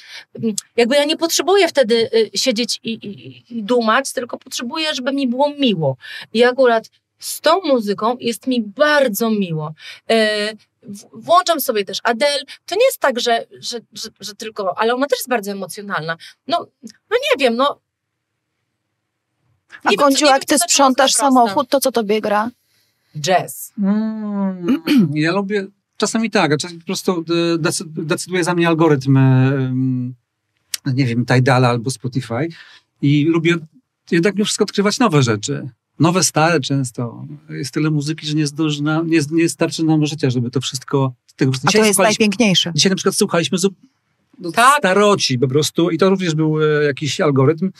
[0.77, 5.29] Jakby ja nie potrzebuję wtedy y, siedzieć i, i, i dumać, tylko potrzebuję, żeby mi
[5.29, 5.97] było miło.
[6.33, 9.75] I akurat z tą muzyką jest mi bardzo miło.
[10.11, 10.53] E,
[11.13, 12.43] Włączam sobie też Adele.
[12.67, 16.17] To nie jest tak, że, że, że, że tylko, ale ona też jest bardzo emocjonalna.
[16.47, 17.81] No, no nie wiem, no
[19.85, 22.51] A Nie wiem, jak ty sprzątasz samochód, to co tobie gra?
[23.21, 23.73] Jazz.
[23.79, 24.83] Mm,
[25.15, 27.25] ja lubię, czasami tak, a czasami po prostu
[27.59, 30.15] decy- decyduje za mnie algorytm, e, mm,
[30.95, 32.49] nie wiem, Tidala albo Spotify
[33.03, 33.57] i lubię
[34.11, 35.69] jednak mimo wszystko odkrywać nowe rzeczy.
[35.99, 37.27] Nowe, stare często.
[37.51, 41.15] Jest tyle muzyki, że nie, zdąży nam, nie, nie starczy nam życia, żeby to wszystko...
[41.27, 42.73] z Tego, A to jest najpiękniejsze.
[42.75, 43.75] dzisiaj na przykład słuchaliśmy zup,
[44.39, 44.79] no, Tak.
[44.79, 47.71] staroci po prostu i to również był e, jakiś algorytm.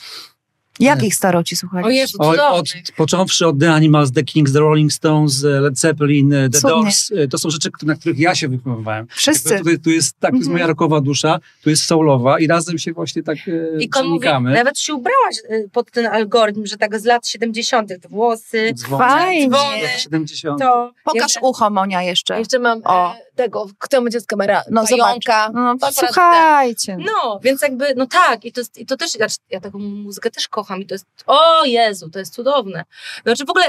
[0.79, 1.87] Jakich staroci, słuchajcie?
[1.87, 2.65] O Jezu, O, od,
[2.97, 6.69] począwszy od The Animals, The Kings, The Rolling Stones, e, Led Zeppelin, e, The Cudnie.
[6.69, 9.07] Doors, e, to są rzeczy, na których ja się wychowywałem.
[9.09, 9.57] Wszyscy.
[9.57, 10.53] Tutaj, tu jest, tak, tu jest Mhm.
[10.53, 13.37] moja rockowa dusza, tu jest soulowa i razem się właśnie tak
[13.79, 14.53] I kon mówi, przenikamy.
[14.53, 15.35] nawet się ubrałaś
[15.71, 17.89] pod ten algorytm, że tak z lat 70.
[18.01, 19.47] te włosy, Dzwony, Fajnie.
[19.49, 20.59] dzwony, 70.
[20.59, 20.91] to...
[21.03, 22.39] Pokaż jeszcze, ucho, Monia, jeszcze.
[22.39, 23.15] Jeszcze mam O.
[23.35, 25.49] tego, kto będzie z kamera, No, pająka.
[25.53, 26.97] No, Akurat słuchajcie.
[26.99, 30.31] No, więc jakby, no tak, i to, jest, i to też, znaczy, ja taką muzykę
[30.31, 32.85] też kocham i to jest, o Jezu, to jest cudowne.
[33.23, 33.65] Znaczy w ogóle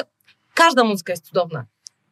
[0.54, 1.64] każda muzyka jest cudowna.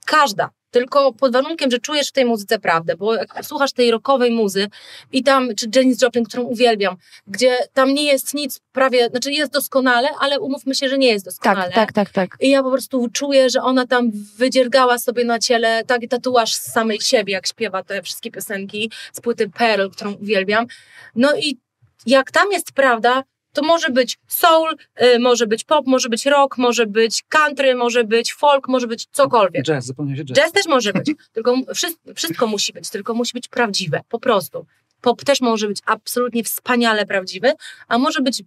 [0.07, 0.51] Każda.
[0.71, 4.69] Tylko pod warunkiem, że czujesz w tej muzyce prawdę, bo jak słuchasz tej rockowej muzy
[5.13, 6.97] i tam, czy Janis Joplin, którą uwielbiam,
[7.27, 11.25] gdzie tam nie jest nic prawie, znaczy jest doskonale, ale umówmy się, że nie jest
[11.25, 11.73] doskonale.
[11.73, 12.37] Tak, tak, tak, tak.
[12.41, 16.73] I ja po prostu czuję, że ona tam wydziergała sobie na ciele taki tatuaż z
[16.73, 20.67] samej siebie, jak śpiewa te wszystkie piosenki z płyty Pearl, którą uwielbiam.
[21.15, 21.59] No i
[22.07, 23.23] jak tam jest prawda,
[23.53, 28.05] to może być soul, y, może być pop, może być rock, może być country, może
[28.05, 29.65] być folk, może być cokolwiek.
[29.65, 30.37] Jazz, zapomniał się jazz.
[30.37, 34.67] Jazz też może być, tylko wszystko, wszystko musi być, tylko musi być prawdziwe, po prostu.
[35.01, 37.53] Pop też może być absolutnie wspaniale prawdziwy,
[37.89, 38.43] a może być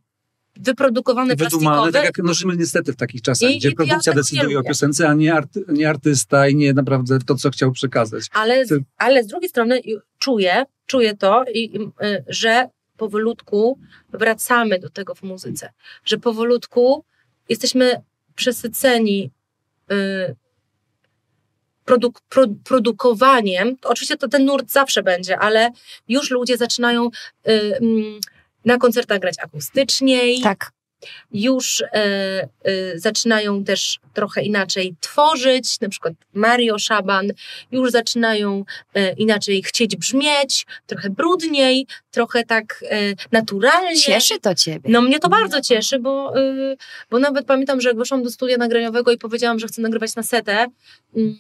[0.60, 1.92] wyprodukowany Wydumany, plastikowy.
[1.92, 4.60] tak jak no, żyjemy niestety w takich czasach, I- gdzie i ja produkcja nie decyduje
[4.60, 8.24] o piosence, a nie, arty, nie artysta i nie naprawdę to, co chciał przekazać.
[8.34, 9.82] Ale, Ty- ale z drugiej strony
[10.20, 13.80] czuję, czuję to, i, i, y, że powolutku
[14.10, 15.70] wracamy do tego w muzyce.
[16.06, 17.06] Że powolutku
[17.50, 18.02] jesteśmy
[18.36, 19.32] przesyceni
[19.92, 20.36] y,
[21.86, 23.78] produk, pro, produkowaniem.
[23.84, 25.72] Oczywiście to ten nurt zawsze będzie, ale
[26.08, 28.20] już ludzie zaczynają y, mm,
[28.66, 30.72] na koncertach grać akustyczniej Tak.
[31.32, 32.48] Już e, e,
[33.00, 37.32] zaczynają też trochę inaczej tworzyć, na przykład Mario Szaban,
[37.72, 42.84] już zaczynają e, inaczej chcieć brzmieć, trochę brudniej, trochę tak
[43.32, 43.96] naturalnie.
[43.96, 44.90] Cieszy to ciebie.
[44.90, 46.34] No mnie to bardzo cieszy, bo,
[47.10, 50.24] bo nawet pamiętam, że jak weszłam do studia nagraniowego i powiedziałam, że chcę nagrywać na
[50.24, 50.66] setę,
[51.16, 51.40] mm,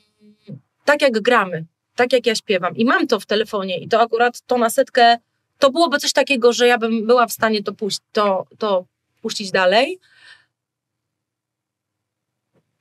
[0.86, 4.42] tak jak gramy, tak jak ja śpiewam i mam to w telefonie i to akurat
[4.42, 5.18] to na setkę,
[5.60, 8.86] to byłoby coś takiego, że ja bym była w stanie to, puść, to, to
[9.26, 10.00] puścić dalej,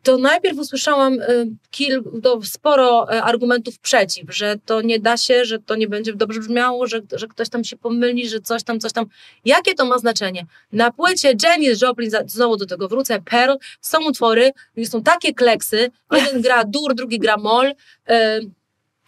[0.03, 5.45] to najpierw usłyszałam y, kil, to sporo y, argumentów przeciw, że to nie da się,
[5.45, 8.81] że to nie będzie dobrze brzmiało, że, że ktoś tam się pomyli, że coś tam,
[8.81, 9.07] coś tam.
[9.45, 10.47] Jakie to ma znaczenie?
[10.73, 14.51] Na płycie Janis Joplin, znowu do tego wrócę, Pearl, są utwory,
[14.85, 17.75] są takie kleksy, jeden gra dur, drugi gra mol, y,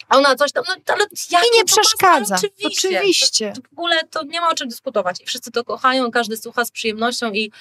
[0.09, 2.34] a ona coś tam, no ale jakie I nie przeszkadza.
[2.34, 2.88] Oczywiście.
[2.88, 3.52] Oczywiście.
[3.52, 5.20] To, to w ogóle to nie ma o czym dyskutować.
[5.20, 7.52] I wszyscy to kochają, każdy słucha z przyjemnością i,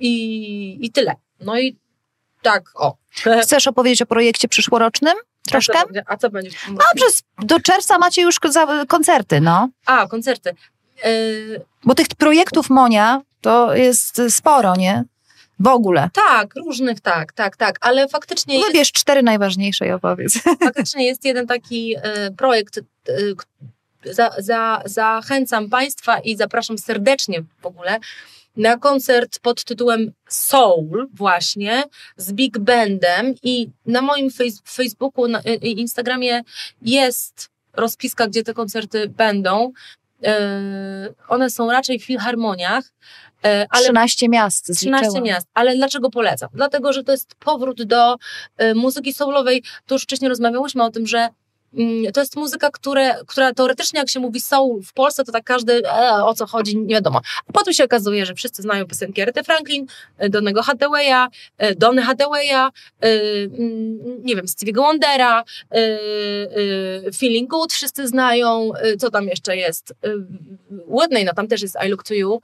[0.00, 1.14] i, i tyle.
[1.40, 1.76] No i
[2.42, 2.96] tak, o.
[3.42, 5.14] Chcesz opowiedzieć o projekcie przyszłorocznym?
[5.48, 5.78] Troszkę?
[5.78, 6.50] A co, będzie- a co będzie?
[6.68, 6.80] roku?
[6.96, 8.40] przez, do czerwca macie już
[8.88, 9.68] koncerty, no.
[9.86, 10.54] A, koncerty.
[11.04, 15.04] Yy, Bo tych projektów, Monia, to jest sporo, nie?
[15.60, 16.10] W ogóle.
[16.12, 20.38] tak, różnych, tak, tak, tak, ale faktycznie jest, Wybierz cztery najważniejsze i opowiedz.
[20.64, 22.78] faktycznie jest jeden taki e, projekt.
[22.78, 22.82] e,
[24.12, 27.98] za, za, zachęcam Państwa i zapraszam serdecznie w ogóle
[28.56, 31.82] na koncert pod tytułem Soul właśnie
[32.16, 36.42] z Big Bandem i na moim fejs- Facebooku na, i Instagramie
[36.82, 39.72] jest rozpiska, gdzie te koncerty będą.
[40.24, 40.50] E,
[41.28, 43.33] one są raczej w filharmoniach, e,
[43.70, 45.24] ale 13 miast 13 zliczyłam.
[45.24, 45.46] miast.
[45.54, 46.48] Ale dlaczego polecam?
[46.54, 48.16] Dlatego, że to jest powrót do
[48.62, 49.62] y, muzyki soulowej.
[49.86, 51.28] To już wcześniej rozmawiałyśmy o tym, że
[52.14, 55.82] to jest muzyka, które, która teoretycznie jak się mówi soul w Polsce, to tak każdy
[55.86, 57.20] e, o co chodzi, nie wiadomo.
[57.48, 59.86] A potem się okazuje, że wszyscy znają piosenki Arethy Franklin,
[60.18, 62.70] e, Donnego Hathawaya, e, Donny Hathawaya,
[63.00, 63.08] e,
[63.44, 69.94] mm, nie wiem, Stevie'ego Wondera, e, e, Feeling Good wszyscy znają, co tam jeszcze jest?
[70.88, 72.40] Whitney, no tam też jest I Look To You.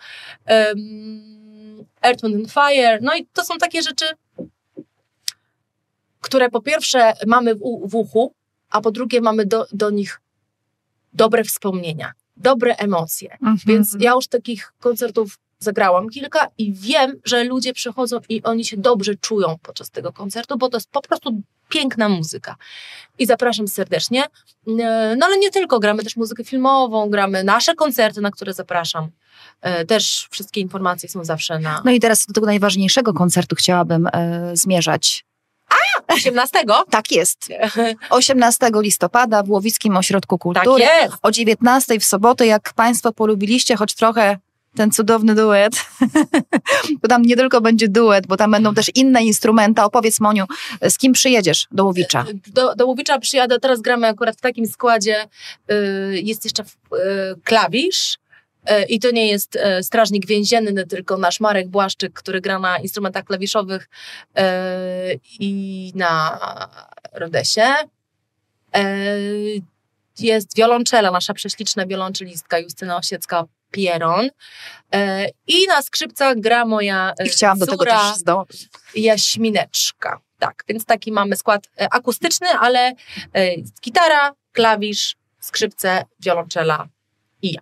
[2.02, 2.98] Earth, Wind and Fire.
[3.02, 4.04] No i to są takie rzeczy,
[6.20, 8.34] które po pierwsze mamy w, w uchu,
[8.70, 10.20] a po drugie mamy do, do nich
[11.12, 13.32] dobre wspomnienia, dobre emocje.
[13.32, 13.58] Mhm.
[13.66, 18.76] Więc ja już takich koncertów zagrałam kilka i wiem, że ludzie przychodzą i oni się
[18.76, 22.56] dobrze czują podczas tego koncertu, bo to jest po prostu piękna muzyka.
[23.18, 24.24] I zapraszam serdecznie.
[24.78, 29.08] E, No ale nie tylko, gramy też muzykę filmową, gramy nasze koncerty, na które zapraszam.
[29.60, 34.08] E, Też wszystkie informacje są zawsze na No i teraz do tego najważniejszego koncertu chciałabym
[34.12, 35.24] e, zmierzać.
[36.08, 36.58] 18.
[36.90, 37.48] Tak jest.
[38.10, 40.84] 18 listopada w Łowickim Ośrodku tak Kultury.
[40.84, 41.14] jest.
[41.22, 44.38] o 19 w sobotę, jak Państwo polubiliście choć trochę
[44.76, 45.72] ten cudowny duet,
[47.02, 49.84] to tam nie tylko będzie duet, bo tam będą też inne instrumenta.
[49.84, 50.44] Opowiedz Moniu,
[50.88, 52.24] z kim przyjedziesz do Łowicza?
[52.46, 55.24] Do, do Łowicza przyjadę, teraz gramy akurat w takim składzie,
[55.70, 56.96] y, jest jeszcze y,
[57.44, 58.18] klawisz,
[58.88, 63.24] i to nie jest y, strażnik więzienny, tylko nasz Marek Błaszczyk, który gra na instrumentach
[63.24, 63.88] klawiszowych
[64.38, 64.42] y,
[65.38, 66.38] i na
[67.12, 67.74] rodesie.
[70.18, 74.24] Jest wiolonczela, nasza prześliczna wiolonczelistka Justyna Osiecka-Pieron.
[74.26, 78.58] Y, I na skrzypcach gra moja I chciałam do tego córa też
[78.94, 80.20] Jaśmineczka.
[80.38, 82.92] Tak, więc taki mamy skład e, akustyczny, ale
[83.34, 86.88] e, gitara, klawisz, skrzypce, wiolonczela
[87.42, 87.60] i ja.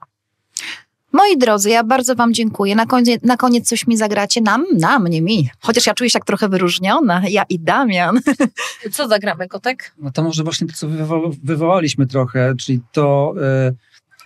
[1.12, 2.74] Moi drodzy, ja bardzo Wam dziękuję.
[2.76, 4.40] Na koniec, na koniec coś mi zagracie.
[4.40, 5.48] Nam, nam, nie mi.
[5.61, 7.22] Chociaż ja czuję się tak trochę wyróżniona.
[7.28, 8.20] Ja i Damian.
[8.92, 9.94] Co zagramy, kotek?
[9.98, 13.72] No to może właśnie to, co wywoła, wywołaliśmy trochę, czyli to e,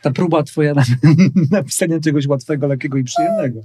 [0.02, 0.82] ta próba twoja na,
[1.50, 3.60] napisania czegoś łatwego, lekkiego i przyjemnego.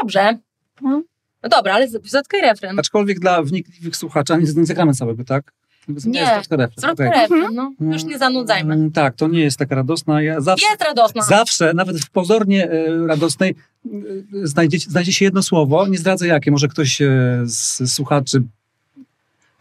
[0.00, 0.38] Dobrze.
[0.82, 1.04] Mhm.
[1.42, 2.78] No dobra, ale z- zatkaj refren.
[2.78, 5.52] Aczkolwiek dla wnikliwych słuchaczy, nie, nie zagramy całego, tak?
[5.88, 6.80] Nie, jest troszkę refren.
[6.82, 7.10] Zrób okej.
[7.10, 7.72] refren, no.
[7.80, 8.74] Już nie zanudzajmy.
[8.74, 10.22] Mm, Tak, to nie jest taka radosna.
[10.22, 11.22] Ja zawsze, Jest radosna.
[11.22, 13.54] zawsze nawet w pozornie e, radosnej,
[13.86, 13.88] e,
[14.42, 17.06] znajdzie, znajdzie się jedno słowo, nie zdradzę jakie, może ktoś e,
[17.44, 18.42] z słuchaczy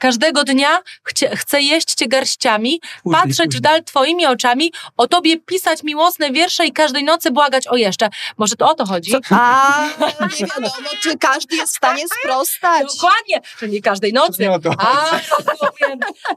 [0.06, 3.62] Każdego dnia chcie, chcę jeść cię garściami, później, patrzeć w później.
[3.62, 8.10] dal twoimi oczami, o tobie pisać miłosne wiersze i każdej nocy błagać o jeszcze.
[8.38, 9.12] Może to o to chodzi?
[9.30, 9.88] A
[10.40, 12.88] nie wiadomo, czy każdy jest w stanie sprostać.
[12.96, 14.42] Dokładnie, że nie każdej nocy.
[14.42, 15.20] Nie o to, A.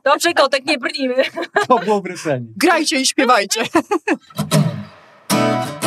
[0.05, 1.25] Dobrze, kotek, nie brnijmy.
[1.69, 2.47] to było w.
[2.57, 3.65] Grajcie i śpiewajcie.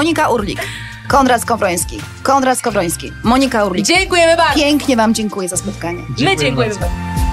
[0.00, 0.60] Monika Urlik,
[1.08, 3.86] Konrad Skowroński, Konrad Skowroński, Monika Urlik.
[3.86, 4.60] Dziękujemy bardzo.
[4.60, 6.02] Pięknie Wam dziękuję za spotkanie.
[6.20, 7.29] My dziękujemy bardzo.